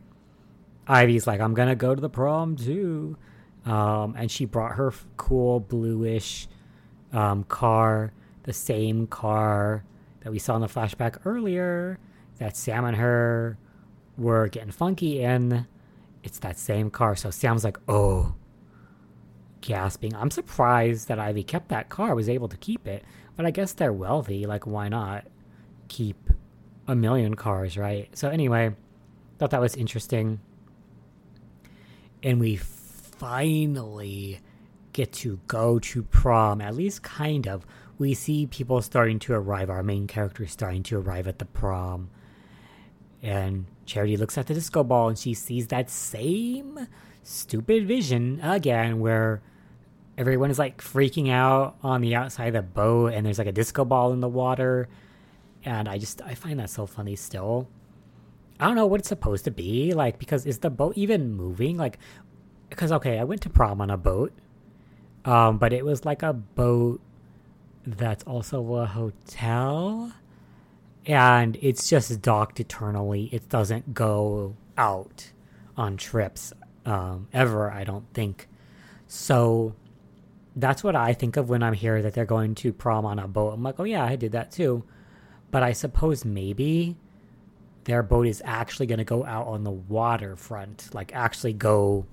ivy's 0.87 1.27
like 1.27 1.41
i'm 1.41 1.55
gonna 1.55 1.75
go 1.75 1.95
to 1.95 2.01
the 2.03 2.11
prom 2.11 2.57
too 2.57 3.17
Um, 3.65 4.15
and 4.19 4.31
she 4.31 4.45
brought 4.45 4.73
her 4.73 4.93
cool 5.17 5.61
bluish 5.61 6.47
um, 7.13 7.45
car, 7.45 8.13
the 8.45 8.53
same 8.53 9.07
car 9.07 9.85
that 10.21 10.33
we 10.33 10.39
saw 10.39 10.55
in 10.57 10.61
the 10.61 10.67
flashback 10.69 11.19
earlier 11.25 11.99
that 12.39 12.57
Sam 12.57 12.85
and 12.85 12.97
her 12.97 13.59
were 14.17 14.49
getting 14.49 14.71
funky 14.71 15.23
in. 15.23 15.67
It's 16.23 16.41
that 16.41 16.59
same 16.59 16.91
car. 16.91 17.17
So 17.17 17.31
Sam's 17.31 17.65
like, 17.65 17.79
oh, 17.89 18.35
gasping. 19.61 20.15
I'm 20.15 20.31
surprised 20.31 21.09
that 21.09 21.19
Ivy 21.19 21.45
kept 21.45 21.69
that 21.69 21.89
car, 21.89 22.15
was 22.15 22.29
able 22.29 22.49
to 22.49 22.57
keep 22.57 22.87
it. 22.87 23.05
But 23.37 23.47
I 23.47 23.51
guess 23.51 23.73
they're 23.73 23.93
wealthy. 23.93 24.47
Like, 24.47 24.67
why 24.67 24.89
not 24.89 25.27
keep 25.89 26.31
a 26.87 26.95
million 26.95 27.35
cars, 27.35 27.77
right? 27.77 28.09
So, 28.17 28.29
anyway, 28.29 28.75
thought 29.39 29.51
that 29.51 29.61
was 29.61 29.77
interesting. 29.77 30.41
And 32.23 32.41
we 32.41 32.57
finally 32.57 34.41
get 34.93 35.13
to 35.13 35.39
go 35.47 35.79
to 35.79 36.03
prom, 36.03 36.61
at 36.61 36.75
least 36.75 37.03
kind 37.03 37.47
of. 37.47 37.65
We 37.99 38.15
see 38.15 38.47
people 38.47 38.81
starting 38.81 39.19
to 39.21 39.35
arrive, 39.35 39.71
our 39.71 39.83
main 39.83 40.07
character 40.07 40.45
is 40.45 40.53
starting 40.53 40.83
to 40.85 40.99
arrive 40.99 41.27
at 41.27 41.39
the 41.39 41.45
prom. 41.45 42.11
And 43.23 43.67
Charity 43.87 44.17
looks 44.17 44.39
at 44.39 44.47
the 44.47 44.55
disco 44.55 44.85
ball 44.85 45.09
and 45.09 45.19
she 45.19 45.35
sees 45.35 45.67
that 45.69 45.91
same 45.91 46.87
stupid 47.23 47.87
vision 47.87 48.41
again 48.43 49.01
where 49.01 49.43
everyone 50.17 50.51
is 50.51 50.59
like 50.59 50.81
freaking 50.81 51.31
out 51.31 51.77
on 51.83 52.01
the 52.01 52.15
outside 52.15 52.49
of 52.49 52.53
the 52.55 52.63
boat 52.63 53.13
and 53.13 53.27
there's 53.27 53.39
like 53.39 53.49
a 53.49 53.53
disco 53.53 53.85
ball 53.85 54.13
in 54.13 54.21
the 54.21 54.29
water. 54.29 54.89
And 55.65 55.89
I 55.89 55.99
just, 55.99 56.23
I 56.23 56.35
find 56.35 56.61
that 56.61 56.71
so 56.71 56.87
funny 56.87 57.17
still. 57.17 57.69
I 58.61 58.67
don't 58.67 58.77
know 58.77 58.87
what 58.87 59.01
it's 59.01 59.09
supposed 59.09 59.45
to 59.45 59.51
be. 59.51 59.93
Like, 59.95 60.19
because 60.19 60.47
is 60.47 60.59
the 60.59 60.71
boat 60.71 60.97
even 60.97 61.35
moving? 61.35 61.77
Like, 61.77 61.99
because, 62.69 62.93
okay, 62.93 63.19
I 63.19 63.25
went 63.25 63.43
to 63.43 63.51
prom 63.51 63.81
on 63.81 63.91
a 63.91 63.97
boat. 63.97 64.33
Um, 65.25 65.59
but 65.59 65.73
it 65.73 65.85
was 65.85 66.05
like 66.05 66.23
a 66.23 66.33
boat 66.33 67.01
that's 67.97 68.25
also 68.25 68.75
a 68.75 68.87
hotel 68.87 70.13
and 71.07 71.57
it's 71.63 71.89
just 71.89 72.21
docked 72.21 72.61
eternally. 72.61 73.31
It 73.33 73.49
doesn't 73.49 73.95
go 73.95 74.57
out 74.77 75.33
on 75.77 75.97
trips 75.97 76.53
um, 76.85 77.29
ever, 77.33 77.71
I 77.73 77.85
don't 77.85 78.05
think. 78.13 78.47
So 79.07 79.75
that's 80.55 80.85
what 80.85 80.95
I 80.95 81.15
think 81.15 81.37
of 81.37 81.49
when 81.49 81.63
I'm 81.63 81.73
here 81.73 82.03
that 82.03 82.13
they're 82.13 82.27
going 82.27 82.55
to 82.57 82.73
prom 82.73 83.07
on 83.07 83.19
a 83.19 83.27
boat. 83.27 83.55
I'm 83.55 83.63
like, 83.63 83.81
oh 83.81 83.85
yeah, 83.85 84.05
I 84.05 84.17
did 84.17 84.33
that 84.33 84.53
too. 84.53 84.85
But 85.51 85.63
I 85.63 85.73
suppose 85.73 86.27
maybe 86.27 86.97
their 87.85 88.03
boat 88.03 88.27
is 88.27 88.43
actually 88.45 88.87
going 88.87 88.99
to 88.99 89.05
go 89.05 89.25
out 89.25 89.47
on 89.47 89.65
the 89.65 89.71
waterfront, 89.71 90.95
like 90.95 91.15
actually 91.15 91.55
go 91.55 92.05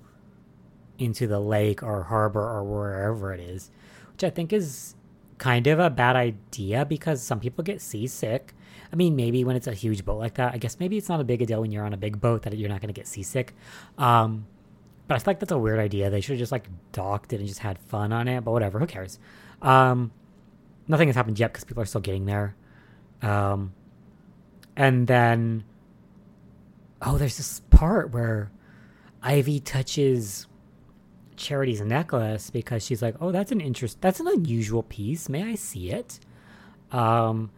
into 0.98 1.26
the 1.26 1.38
lake 1.38 1.82
or 1.82 2.04
harbor 2.04 2.40
or 2.40 2.64
wherever 2.64 3.34
it 3.34 3.40
is, 3.40 3.70
which 4.12 4.24
I 4.24 4.30
think 4.30 4.54
is 4.54 4.94
kind 5.38 5.66
of 5.66 5.78
a 5.78 5.90
bad 5.90 6.16
idea 6.16 6.84
because 6.84 7.22
some 7.22 7.40
people 7.40 7.62
get 7.62 7.80
seasick 7.80 8.54
I 8.92 8.96
mean, 8.96 9.16
maybe 9.16 9.44
when 9.44 9.56
it's 9.56 9.66
a 9.66 9.74
huge 9.74 10.04
boat 10.04 10.18
like 10.18 10.34
that, 10.34 10.54
I 10.54 10.58
guess 10.58 10.78
maybe 10.78 10.96
it's 10.96 11.08
not 11.08 11.20
a 11.20 11.24
big 11.24 11.42
a 11.42 11.46
deal 11.46 11.60
when 11.60 11.70
you're 11.70 11.84
on 11.84 11.92
a 11.92 11.98
big 11.98 12.20
boat 12.20 12.42
that 12.42 12.56
you're 12.56 12.68
not 12.68 12.80
going 12.80 12.92
to 12.92 12.98
get 12.98 13.06
seasick. 13.06 13.54
Um, 13.98 14.46
but 15.08 15.14
I 15.14 15.18
feel 15.18 15.30
like 15.32 15.40
that's 15.40 15.52
a 15.52 15.58
weird 15.58 15.78
idea. 15.78 16.10
They 16.10 16.20
should 16.20 16.32
have 16.32 16.38
just 16.38 16.52
like 16.52 16.68
docked 16.92 17.32
it 17.32 17.40
and 17.40 17.48
just 17.48 17.60
had 17.60 17.78
fun 17.78 18.12
on 18.12 18.28
it. 18.28 18.44
But 18.44 18.52
whatever, 18.52 18.78
who 18.78 18.86
cares? 18.86 19.18
Um, 19.62 20.12
nothing 20.88 21.08
has 21.08 21.16
happened 21.16 21.38
yet 21.38 21.52
because 21.52 21.64
people 21.64 21.82
are 21.82 21.86
still 21.86 22.00
getting 22.00 22.26
there. 22.26 22.56
Um, 23.22 23.72
and 24.76 25.06
then, 25.06 25.64
oh, 27.02 27.18
there's 27.18 27.36
this 27.36 27.60
part 27.70 28.12
where 28.12 28.50
Ivy 29.22 29.60
touches 29.60 30.46
Charity's 31.36 31.80
necklace 31.80 32.50
because 32.50 32.84
she's 32.84 33.02
like, 33.02 33.14
"Oh, 33.20 33.32
that's 33.32 33.52
an 33.52 33.60
interest. 33.60 34.00
That's 34.00 34.20
an 34.20 34.28
unusual 34.28 34.82
piece. 34.82 35.28
May 35.28 35.42
I 35.42 35.54
see 35.54 35.90
it?" 35.90 36.20
Um, 36.92 37.50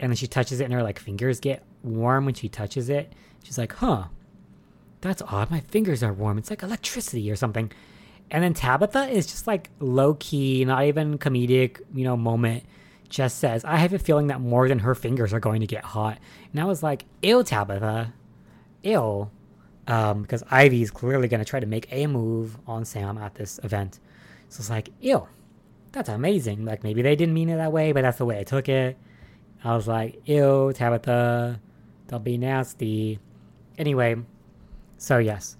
and 0.00 0.10
then 0.10 0.16
she 0.16 0.26
touches 0.26 0.60
it 0.60 0.64
and 0.64 0.72
her 0.72 0.82
like 0.82 0.98
fingers 0.98 1.40
get 1.40 1.62
warm 1.82 2.24
when 2.24 2.34
she 2.34 2.48
touches 2.48 2.88
it. 2.88 3.12
She's 3.44 3.58
like, 3.58 3.74
huh, 3.74 4.04
that's 5.00 5.22
odd. 5.22 5.50
My 5.50 5.60
fingers 5.60 6.02
are 6.02 6.12
warm. 6.12 6.38
It's 6.38 6.50
like 6.50 6.62
electricity 6.62 7.30
or 7.30 7.36
something. 7.36 7.70
And 8.30 8.42
then 8.42 8.54
Tabitha 8.54 9.08
is 9.08 9.26
just 9.26 9.46
like 9.46 9.70
low 9.78 10.14
key, 10.14 10.64
not 10.64 10.84
even 10.84 11.18
comedic, 11.18 11.80
you 11.94 12.04
know, 12.04 12.16
moment. 12.16 12.64
Just 13.08 13.38
says, 13.38 13.64
I 13.64 13.76
have 13.78 13.92
a 13.92 13.98
feeling 13.98 14.28
that 14.28 14.40
more 14.40 14.68
than 14.68 14.78
her 14.80 14.94
fingers 14.94 15.32
are 15.32 15.40
going 15.40 15.60
to 15.62 15.66
get 15.66 15.82
hot. 15.84 16.18
And 16.52 16.60
I 16.60 16.64
was 16.64 16.80
like, 16.82 17.06
ew, 17.22 17.42
Tabitha. 17.42 18.12
Ew. 18.82 19.30
Um, 19.86 20.22
because 20.22 20.44
Ivy 20.50 20.82
is 20.82 20.90
clearly 20.90 21.26
going 21.26 21.40
to 21.40 21.44
try 21.44 21.58
to 21.58 21.66
make 21.66 21.88
a 21.90 22.06
move 22.06 22.58
on 22.66 22.84
Sam 22.84 23.18
at 23.18 23.34
this 23.34 23.58
event. 23.64 23.98
So 24.48 24.60
it's 24.60 24.70
like, 24.70 24.90
ew, 25.00 25.26
that's 25.92 26.08
amazing. 26.08 26.64
Like 26.64 26.84
maybe 26.84 27.02
they 27.02 27.16
didn't 27.16 27.34
mean 27.34 27.48
it 27.48 27.56
that 27.56 27.72
way, 27.72 27.92
but 27.92 28.02
that's 28.02 28.18
the 28.18 28.24
way 28.24 28.38
I 28.38 28.44
took 28.44 28.68
it. 28.68 28.96
I 29.64 29.74
was 29.74 29.88
like, 29.88 30.20
ew, 30.26 30.72
Tabitha, 30.74 31.60
don't 32.08 32.24
be 32.24 32.38
nasty. 32.38 33.18
Anyway, 33.78 34.16
so 34.96 35.18
yes, 35.18 35.56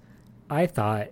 I 0.49 0.65
thought 0.67 1.09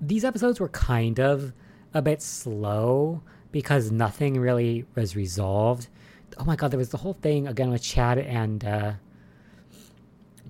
these 0.00 0.24
episodes 0.24 0.60
were 0.60 0.68
kind 0.68 1.18
of 1.20 1.52
a 1.92 2.02
bit 2.02 2.22
slow 2.22 3.22
because 3.52 3.90
nothing 3.90 4.38
really 4.38 4.84
was 4.94 5.16
resolved. 5.16 5.88
Oh 6.38 6.44
my 6.44 6.56
god, 6.56 6.70
there 6.70 6.78
was 6.78 6.90
the 6.90 6.98
whole 6.98 7.14
thing 7.14 7.46
again 7.46 7.70
with 7.70 7.82
Chad 7.82 8.18
and 8.18 8.64
uh, 8.64 8.92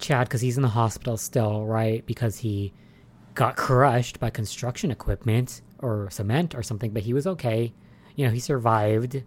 Chad 0.01 0.29
because 0.29 0.41
he's 0.41 0.57
in 0.57 0.63
the 0.63 0.69
hospital 0.69 1.17
still, 1.17 1.67
right? 1.67 2.05
Because 2.07 2.39
he 2.39 2.73
got 3.35 3.57
crushed 3.57 4.21
by 4.21 4.31
construction 4.31 4.91
equipment 4.91 5.63
or 5.79 6.11
cement 6.11 6.55
or 6.55 6.63
something, 6.63 6.93
but 6.93 7.03
he 7.03 7.13
was 7.13 7.27
okay. 7.27 7.73
You 8.17 8.27
know, 8.27 8.33
he 8.33 8.41
survived 8.41 9.23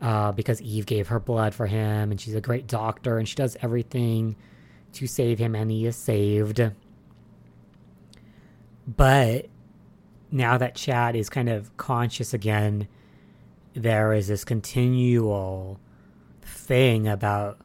uh, 0.00 0.32
because 0.32 0.62
Eve 0.62 0.86
gave 0.86 1.08
her 1.08 1.20
blood 1.20 1.54
for 1.54 1.66
him, 1.66 2.10
and 2.10 2.20
she's 2.20 2.34
a 2.34 2.40
great 2.40 2.66
doctor, 2.66 3.18
and 3.18 3.28
she 3.28 3.34
does 3.34 3.56
everything 3.60 4.36
to 4.92 5.06
save 5.06 5.38
him, 5.38 5.54
and 5.54 5.70
he 5.70 5.86
is 5.86 5.96
saved. 5.96 6.62
But 8.86 9.46
now 10.30 10.56
that 10.58 10.74
Chad 10.74 11.16
is 11.16 11.28
kind 11.28 11.48
of 11.48 11.76
conscious 11.76 12.32
again, 12.32 12.88
there 13.74 14.12
is 14.12 14.28
this 14.28 14.44
continual 14.44 15.78
thing 16.42 17.06
about 17.06 17.58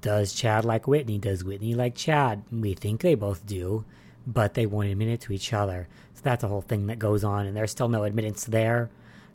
does 0.00 0.32
Chad 0.32 0.64
like 0.64 0.86
Whitney? 0.86 1.18
Does 1.18 1.44
Whitney 1.44 1.74
like 1.74 1.94
Chad? 1.94 2.42
We 2.50 2.74
think 2.74 3.00
they 3.00 3.14
both 3.14 3.46
do, 3.46 3.84
but 4.26 4.54
they 4.54 4.66
won't 4.66 4.88
admit 4.88 5.08
it 5.08 5.20
to 5.22 5.32
each 5.32 5.52
other. 5.52 5.88
So 6.14 6.20
that's 6.22 6.44
a 6.44 6.48
whole 6.48 6.62
thing 6.62 6.86
that 6.86 6.98
goes 6.98 7.24
on, 7.24 7.46
and 7.46 7.56
there's 7.56 7.70
still 7.70 7.88
no 7.88 8.04
admittance 8.04 8.44
there, 8.44 8.90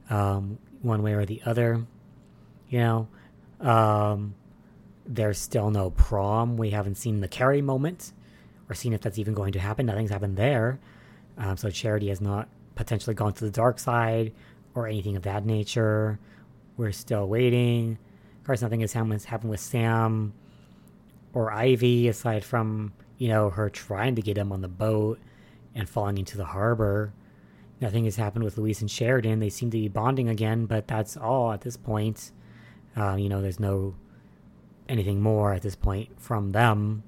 um, 0.09 0.57
one 0.81 1.03
way 1.03 1.13
or 1.13 1.25
the 1.25 1.41
other. 1.45 1.85
You 2.69 2.79
know, 2.79 3.07
um, 3.59 4.35
there's 5.05 5.39
still 5.39 5.71
no 5.71 5.89
prom. 5.91 6.57
We 6.57 6.71
haven't 6.71 6.95
seen 6.95 7.21
the 7.21 7.27
Carrie 7.27 7.61
moment 7.61 8.11
or 8.69 8.75
seen 8.75 8.93
if 8.93 9.01
that's 9.01 9.19
even 9.19 9.33
going 9.33 9.53
to 9.53 9.59
happen. 9.59 9.85
Nothing's 9.85 10.09
happened 10.11 10.37
there. 10.37 10.79
Um, 11.37 11.57
so 11.57 11.69
Charity 11.69 12.09
has 12.09 12.21
not 12.21 12.47
potentially 12.75 13.13
gone 13.13 13.33
to 13.33 13.45
the 13.45 13.51
dark 13.51 13.79
side 13.79 14.33
or 14.73 14.87
anything 14.87 15.15
of 15.15 15.23
that 15.23 15.45
nature. 15.45 16.19
We're 16.77 16.91
still 16.91 17.27
waiting. 17.27 17.97
Of 18.39 18.47
course, 18.47 18.61
nothing 18.61 18.81
has 18.81 18.93
happened 18.93 19.49
with 19.49 19.59
Sam 19.59 20.33
or 21.35 21.51
Ivy 21.51 22.07
aside 22.07 22.43
from, 22.43 22.93
you 23.17 23.27
know, 23.27 23.51
her 23.51 23.69
trying 23.69 24.15
to 24.15 24.23
get 24.23 24.37
him 24.37 24.51
on 24.51 24.61
the 24.61 24.67
boat 24.67 25.19
and 25.75 25.87
falling 25.87 26.17
into 26.17 26.37
the 26.37 26.45
harbor. 26.45 27.13
Nothing 27.81 28.05
has 28.05 28.15
happened 28.15 28.45
with 28.45 28.57
Luis 28.57 28.79
and 28.79 28.89
Sheridan. 28.89 29.39
They 29.39 29.49
seem 29.49 29.69
to 29.69 29.77
be 29.77 29.89
bonding 29.89 30.29
again, 30.29 30.65
but 30.65 30.87
that's 30.87 31.17
all 31.17 31.51
at 31.51 31.61
this 31.61 31.75
point. 31.75 32.31
Uh, 32.95 33.15
you 33.15 33.27
know, 33.27 33.41
there's 33.41 33.59
no 33.59 33.95
anything 34.87 35.21
more 35.21 35.53
at 35.53 35.61
this 35.61 35.75
point 35.75 36.19
from 36.19 36.53
them. 36.53 37.03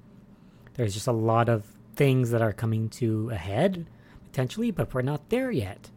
There's 0.74 0.94
just 0.94 1.08
a 1.08 1.14
lot 1.14 1.48
of 1.48 1.66
things 1.96 2.32
that 2.32 2.42
are 2.42 2.54
coming 2.54 2.90
to 2.90 3.30
a 3.32 3.36
head 3.38 3.88
potentially, 4.26 4.72
but 4.72 4.94
we're 4.94 5.02
not 5.04 5.30
there 5.30 5.52
yet. 5.52 5.90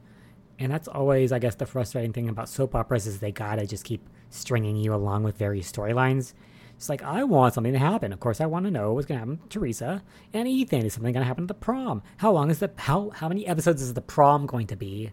And 0.58 0.70
that's 0.70 0.86
always, 0.86 1.32
I 1.32 1.40
guess, 1.40 1.56
the 1.56 1.66
frustrating 1.66 2.12
thing 2.12 2.28
about 2.28 2.48
soap 2.48 2.76
operas 2.76 3.08
is 3.08 3.18
they 3.18 3.32
gotta 3.32 3.66
just 3.66 3.84
keep 3.84 4.08
stringing 4.28 4.76
you 4.76 4.94
along 4.94 5.24
with 5.24 5.36
various 5.36 5.70
storylines. 5.70 6.32
It's 6.80 6.88
like 6.88 7.02
I 7.02 7.24
want 7.24 7.54
something 7.54 7.74
to 7.74 7.78
happen. 7.78 8.12
Of 8.12 8.20
course, 8.20 8.40
I 8.40 8.46
want 8.46 8.64
to 8.64 8.70
know 8.70 8.94
what's 8.94 9.06
gonna 9.06 9.20
happen 9.20 9.36
to 9.36 9.48
Theresa 9.48 10.02
and 10.32 10.48
Ethan. 10.48 10.86
Is 10.86 10.94
something 10.94 11.12
gonna 11.12 11.26
happen 11.26 11.44
at 11.44 11.48
the 11.48 11.54
prom? 11.54 12.02
How 12.16 12.32
long 12.32 12.50
is 12.50 12.58
the 12.58 12.70
how 12.76 13.10
how 13.10 13.28
many 13.28 13.46
episodes 13.46 13.82
is 13.82 13.94
the 13.94 14.00
prom 14.00 14.46
going 14.46 14.66
to 14.68 14.76
be? 14.76 15.12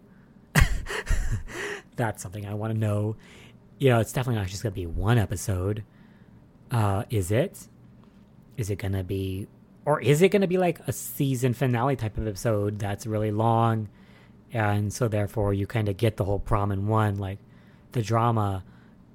That's 1.97 2.23
something 2.23 2.45
I 2.45 2.53
want 2.53 2.73
to 2.73 2.79
know 2.79 3.17
you 3.79 3.89
know, 3.89 3.99
it's 3.99 4.11
definitely 4.11 4.39
not 4.39 4.47
just 4.47 4.63
going 4.63 4.73
to 4.73 4.79
be 4.79 4.85
one 4.85 5.17
episode. 5.17 5.83
Uh, 6.71 7.03
is 7.09 7.31
it? 7.31 7.67
Is 8.57 8.69
it 8.69 8.77
going 8.77 8.93
to 8.93 9.03
be, 9.03 9.47
or 9.85 10.01
is 10.01 10.21
it 10.21 10.29
going 10.29 10.41
to 10.41 10.47
be 10.47 10.57
like 10.57 10.79
a 10.87 10.91
season 10.91 11.53
finale 11.53 11.95
type 11.95 12.17
of 12.17 12.27
episode 12.27 12.79
that's 12.79 13.05
really 13.05 13.31
long? 13.31 13.89
And 14.51 14.91
so 14.91 15.07
therefore 15.07 15.53
you 15.53 15.67
kind 15.67 15.89
of 15.89 15.97
get 15.97 16.17
the 16.17 16.23
whole 16.23 16.39
prom 16.39 16.71
in 16.71 16.87
one. 16.87 17.17
Like 17.17 17.39
the 17.91 18.01
drama, 18.01 18.63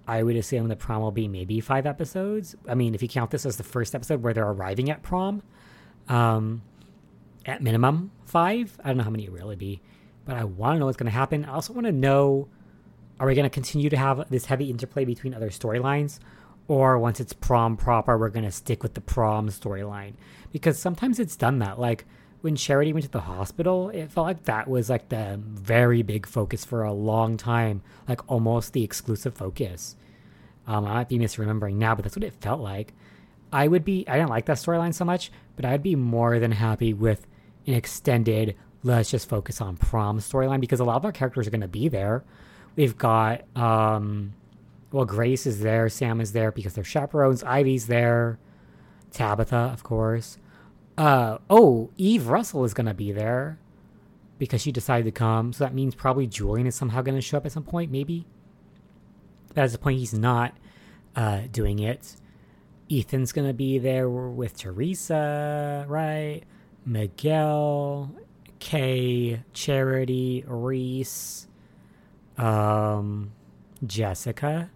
I 0.06 0.22
would 0.22 0.36
assume 0.36 0.68
the 0.68 0.76
prom 0.76 1.02
will 1.02 1.12
be 1.12 1.28
maybe 1.28 1.60
five 1.60 1.86
episodes. 1.86 2.56
I 2.68 2.74
mean, 2.74 2.94
if 2.94 3.02
you 3.02 3.08
count 3.08 3.30
this 3.30 3.46
as 3.46 3.56
the 3.56 3.62
first 3.62 3.94
episode 3.94 4.22
where 4.22 4.34
they're 4.34 4.48
arriving 4.48 4.90
at 4.90 5.02
prom. 5.02 5.42
Um, 6.08 6.62
at 7.46 7.62
minimum 7.62 8.10
five. 8.24 8.78
I 8.82 8.88
don't 8.88 8.98
know 8.98 9.04
how 9.04 9.10
many 9.10 9.24
it 9.24 9.32
really 9.32 9.56
be, 9.56 9.80
but 10.24 10.36
I 10.36 10.44
want 10.44 10.76
to 10.76 10.80
know 10.80 10.86
what's 10.86 10.96
going 10.96 11.10
to 11.10 11.16
happen. 11.16 11.44
I 11.44 11.52
also 11.52 11.72
want 11.72 11.86
to 11.86 11.92
know 11.92 12.48
are 13.20 13.26
we 13.26 13.34
going 13.34 13.44
to 13.44 13.50
continue 13.50 13.90
to 13.90 13.96
have 13.96 14.28
this 14.30 14.46
heavy 14.46 14.70
interplay 14.70 15.04
between 15.04 15.34
other 15.34 15.50
storylines? 15.50 16.18
Or 16.68 16.98
once 16.98 17.20
it's 17.20 17.32
prom 17.32 17.76
proper, 17.76 18.16
we're 18.16 18.30
going 18.30 18.44
to 18.44 18.50
stick 18.50 18.82
with 18.82 18.94
the 18.94 19.00
prom 19.00 19.48
storyline? 19.48 20.14
Because 20.52 20.78
sometimes 20.78 21.18
it's 21.18 21.36
done 21.36 21.58
that. 21.58 21.78
Like 21.78 22.04
when 22.42 22.56
Charity 22.56 22.92
went 22.92 23.04
to 23.04 23.10
the 23.10 23.20
hospital, 23.20 23.88
it 23.90 24.10
felt 24.10 24.26
like 24.26 24.44
that 24.44 24.68
was 24.68 24.90
like 24.90 25.08
the 25.08 25.40
very 25.42 26.02
big 26.02 26.26
focus 26.26 26.64
for 26.64 26.82
a 26.82 26.92
long 26.92 27.36
time, 27.36 27.82
like 28.08 28.20
almost 28.30 28.72
the 28.72 28.82
exclusive 28.82 29.34
focus. 29.34 29.96
Um, 30.66 30.84
I 30.84 30.94
might 30.94 31.08
be 31.08 31.18
misremembering 31.18 31.74
now, 31.74 31.94
but 31.94 32.04
that's 32.04 32.16
what 32.16 32.24
it 32.24 32.34
felt 32.34 32.60
like. 32.60 32.92
I 33.52 33.68
would 33.68 33.84
be, 33.84 34.04
I 34.08 34.16
didn't 34.16 34.30
like 34.30 34.46
that 34.46 34.56
storyline 34.56 34.92
so 34.92 35.04
much, 35.04 35.30
but 35.54 35.64
I'd 35.64 35.82
be 35.82 35.94
more 35.94 36.38
than 36.40 36.52
happy 36.52 36.92
with 36.92 37.26
an 37.66 37.74
extended, 37.74 38.56
let's 38.82 39.10
just 39.10 39.28
focus 39.28 39.60
on 39.60 39.76
prom 39.76 40.18
storyline 40.18 40.60
because 40.60 40.80
a 40.80 40.84
lot 40.84 40.96
of 40.96 41.04
our 41.04 41.12
characters 41.12 41.46
are 41.46 41.50
going 41.50 41.60
to 41.60 41.68
be 41.68 41.88
there. 41.88 42.24
We've 42.74 42.98
got, 42.98 43.44
um, 43.56 44.32
well, 44.90 45.04
Grace 45.04 45.46
is 45.46 45.60
there, 45.60 45.88
Sam 45.88 46.20
is 46.20 46.32
there 46.32 46.50
because 46.50 46.74
they're 46.74 46.82
chaperones, 46.82 47.44
Ivy's 47.44 47.86
there, 47.86 48.38
Tabitha, 49.12 49.70
of 49.72 49.84
course. 49.84 50.38
Uh, 50.96 51.38
oh, 51.48 51.90
Eve 51.96 52.28
Russell 52.28 52.64
is 52.64 52.74
going 52.74 52.86
to 52.86 52.94
be 52.94 53.12
there 53.12 53.58
because 54.38 54.60
she 54.60 54.72
decided 54.72 55.04
to 55.04 55.12
come. 55.12 55.52
So 55.52 55.64
that 55.64 55.74
means 55.74 55.94
probably 55.94 56.26
Julian 56.26 56.66
is 56.66 56.74
somehow 56.74 57.02
going 57.02 57.14
to 57.14 57.22
show 57.22 57.38
up 57.38 57.46
at 57.46 57.52
some 57.52 57.64
point, 57.64 57.90
maybe. 57.90 58.26
That's 59.54 59.72
the 59.72 59.78
point 59.78 59.98
he's 59.98 60.14
not 60.14 60.56
uh, 61.14 61.42
doing 61.50 61.78
it. 61.78 62.16
Ethan's 62.90 63.32
going 63.32 63.46
to 63.46 63.54
be 63.54 63.78
there 63.78 64.08
with 64.08 64.56
Theresa, 64.56 65.86
right? 65.88 66.42
Miguel, 66.84 68.10
Kay, 68.58 69.42
Charity, 69.52 70.44
Reese, 70.46 71.46
um, 72.36 73.32
Jessica, 73.86 74.70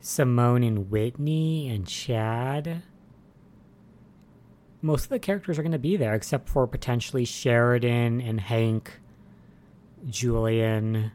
Simone 0.00 0.62
and 0.62 0.90
Whitney, 0.90 1.68
and 1.68 1.86
Chad. 1.86 2.82
Most 4.84 5.04
of 5.04 5.08
the 5.08 5.18
characters 5.18 5.58
are 5.58 5.62
going 5.62 5.72
to 5.72 5.78
be 5.78 5.96
there, 5.96 6.14
except 6.14 6.46
for 6.46 6.66
potentially 6.66 7.24
Sheridan 7.24 8.20
and 8.20 8.38
Hank, 8.38 9.00
Julian. 10.10 11.10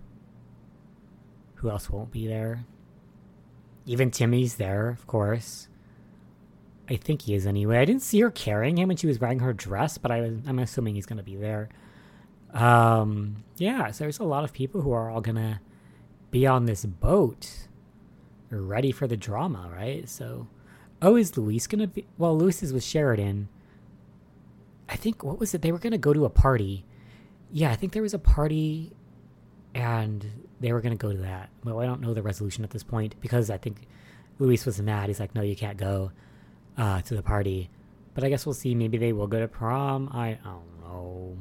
Who 1.58 1.70
else 1.70 1.88
won't 1.88 2.10
be 2.10 2.26
there? 2.26 2.66
Even 3.86 4.10
Timmy's 4.10 4.56
there, 4.56 4.90
of 4.90 5.06
course. 5.06 5.68
I 6.90 6.96
think 6.96 7.22
he 7.22 7.36
is 7.36 7.46
anyway. 7.46 7.78
I 7.78 7.86
didn't 7.86 8.02
see 8.02 8.20
her 8.22 8.32
carrying 8.32 8.80
him 8.80 8.88
when 8.88 8.98
she 8.98 9.06
was 9.06 9.20
wearing 9.20 9.38
her 9.38 9.54
dress, 9.54 10.00
but 10.00 10.10
I 10.10 10.32
I'm 10.48 10.58
assuming 10.58 10.96
he's 10.96 11.06
going 11.06 11.18
to 11.18 11.24
be 11.24 11.36
there. 11.36 11.70
Um, 12.52 13.44
yeah, 13.58 13.92
so 13.92 14.04
there's 14.04 14.18
a 14.18 14.24
lot 14.24 14.46
of 14.46 14.52
people 14.52 14.82
who 14.82 14.94
are 14.94 15.12
all 15.12 15.22
going 15.22 15.36
to 15.36 15.60
be 16.32 16.48
on 16.48 16.66
this 16.66 16.86
boat 16.86 17.68
ready 18.50 18.92
for 18.92 19.06
the 19.06 19.16
drama, 19.16 19.70
right? 19.72 20.10
So, 20.10 20.48
oh, 21.04 21.16
is 21.16 21.38
Luis 21.38 21.68
going 21.68 21.82
to 21.82 21.88
be? 21.88 22.08
Well, 22.18 22.36
Luis 22.36 22.64
is 22.64 22.74
with 22.74 22.84
Sheridan. 22.84 23.48
I 24.90 24.96
think, 24.96 25.24
what 25.24 25.40
was 25.40 25.54
it? 25.54 25.62
They 25.62 25.72
were 25.72 25.80
going 25.80 25.92
to 25.92 25.98
go 26.00 26.14
to 26.14 26.26
a 26.26 26.30
party. 26.30 26.86
Yeah, 27.52 27.72
I 27.72 27.76
think 27.76 27.94
there 27.94 28.02
was 28.02 28.14
a 28.14 28.20
party 28.20 28.92
and 29.74 30.26
they 30.60 30.74
were 30.74 30.82
going 30.82 30.98
to 30.98 31.02
go 31.02 31.12
to 31.12 31.20
that. 31.20 31.50
Well, 31.64 31.80
I 31.80 31.86
don't 31.86 32.02
know 32.02 32.14
the 32.14 32.24
resolution 32.24 32.64
at 32.64 32.72
this 32.72 32.84
point 32.84 33.16
because 33.22 33.50
I 33.50 33.58
think 33.58 33.88
Luis 34.40 34.66
was 34.66 34.82
mad. 34.82 35.10
He's 35.10 35.20
like, 35.20 35.36
no, 35.36 35.42
you 35.42 35.56
can't 35.56 35.78
go 35.78 36.12
uh, 36.78 37.02
to 37.04 37.16
the 37.16 37.22
party. 37.22 37.70
But 38.14 38.24
I 38.24 38.30
guess 38.30 38.46
we'll 38.46 38.54
see. 38.54 38.74
Maybe 38.76 38.98
they 38.98 39.14
will 39.14 39.28
go 39.28 39.40
to 39.40 39.48
prom. 39.48 40.10
I, 40.12 40.40
don't 40.44 40.82
know. 40.82 41.38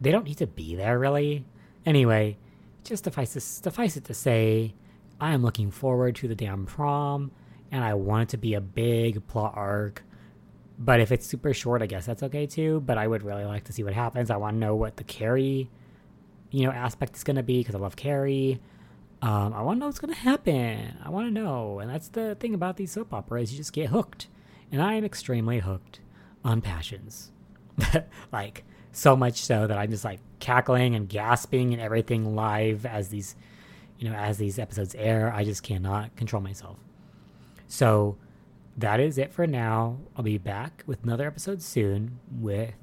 They 0.00 0.10
don't 0.10 0.24
need 0.24 0.38
to 0.38 0.46
be 0.46 0.74
there, 0.74 0.98
really. 0.98 1.44
Anyway, 1.84 2.38
just 2.84 3.04
suffice, 3.04 3.30
suffice 3.42 3.96
it 3.96 4.04
to 4.04 4.14
say, 4.14 4.74
I 5.20 5.32
am 5.32 5.42
looking 5.42 5.70
forward 5.70 6.16
to 6.16 6.28
the 6.28 6.34
damn 6.34 6.66
prom, 6.66 7.30
and 7.70 7.84
I 7.84 7.94
want 7.94 8.24
it 8.24 8.28
to 8.30 8.36
be 8.38 8.54
a 8.54 8.60
big 8.60 9.26
plot 9.28 9.52
arc. 9.54 10.02
But 10.84 11.00
if 11.00 11.12
it's 11.12 11.24
super 11.24 11.54
short, 11.54 11.80
I 11.80 11.86
guess 11.86 12.06
that's 12.06 12.24
okay 12.24 12.46
too. 12.46 12.80
But 12.80 12.98
I 12.98 13.06
would 13.06 13.22
really 13.22 13.44
like 13.44 13.64
to 13.64 13.72
see 13.72 13.84
what 13.84 13.92
happens. 13.92 14.30
I 14.30 14.36
want 14.36 14.56
to 14.56 14.58
know 14.58 14.74
what 14.74 14.96
the 14.96 15.04
Carrie, 15.04 15.70
you 16.50 16.66
know, 16.66 16.72
aspect 16.72 17.16
is 17.16 17.22
going 17.22 17.36
to 17.36 17.42
be 17.42 17.60
because 17.60 17.76
I 17.76 17.78
love 17.78 17.94
Carrie. 17.94 18.60
Um, 19.22 19.54
I 19.54 19.62
want 19.62 19.76
to 19.76 19.80
know 19.80 19.86
what's 19.86 20.00
going 20.00 20.12
to 20.12 20.20
happen. 20.20 20.98
I 21.04 21.10
want 21.10 21.28
to 21.28 21.30
know, 21.30 21.78
and 21.78 21.88
that's 21.88 22.08
the 22.08 22.34
thing 22.34 22.54
about 22.54 22.76
these 22.76 22.90
soap 22.90 23.14
operas. 23.14 23.52
You 23.52 23.58
just 23.58 23.72
get 23.72 23.90
hooked 23.90 24.26
and 24.72 24.82
I 24.82 24.94
am 24.94 25.04
extremely 25.04 25.60
hooked 25.60 26.00
on 26.44 26.60
passions. 26.60 27.30
like, 28.32 28.64
so 28.90 29.14
much 29.14 29.36
so 29.36 29.66
that 29.68 29.78
I'm 29.78 29.90
just 29.90 30.04
like 30.04 30.18
cackling 30.40 30.96
and 30.96 31.08
gasping 31.08 31.72
and 31.72 31.80
everything 31.80 32.34
live 32.34 32.84
as 32.84 33.08
these, 33.08 33.36
you 33.98 34.10
know, 34.10 34.16
as 34.16 34.38
these 34.38 34.58
episodes 34.58 34.94
air. 34.96 35.32
I 35.32 35.44
just 35.44 35.62
cannot 35.62 36.16
control 36.16 36.42
myself. 36.42 36.78
So, 37.68 38.16
that 38.76 39.00
is 39.00 39.18
it 39.18 39.32
for 39.32 39.46
now. 39.46 39.98
I'll 40.16 40.24
be 40.24 40.38
back 40.38 40.82
with 40.86 41.02
another 41.04 41.26
episode 41.26 41.62
soon 41.62 42.18
with 42.30 42.74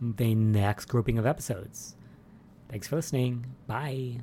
the 0.00 0.34
next 0.34 0.86
grouping 0.86 1.18
of 1.18 1.26
episodes. 1.26 1.96
Thanks 2.68 2.88
for 2.88 2.96
listening. 2.96 3.46
Bye. 3.66 4.20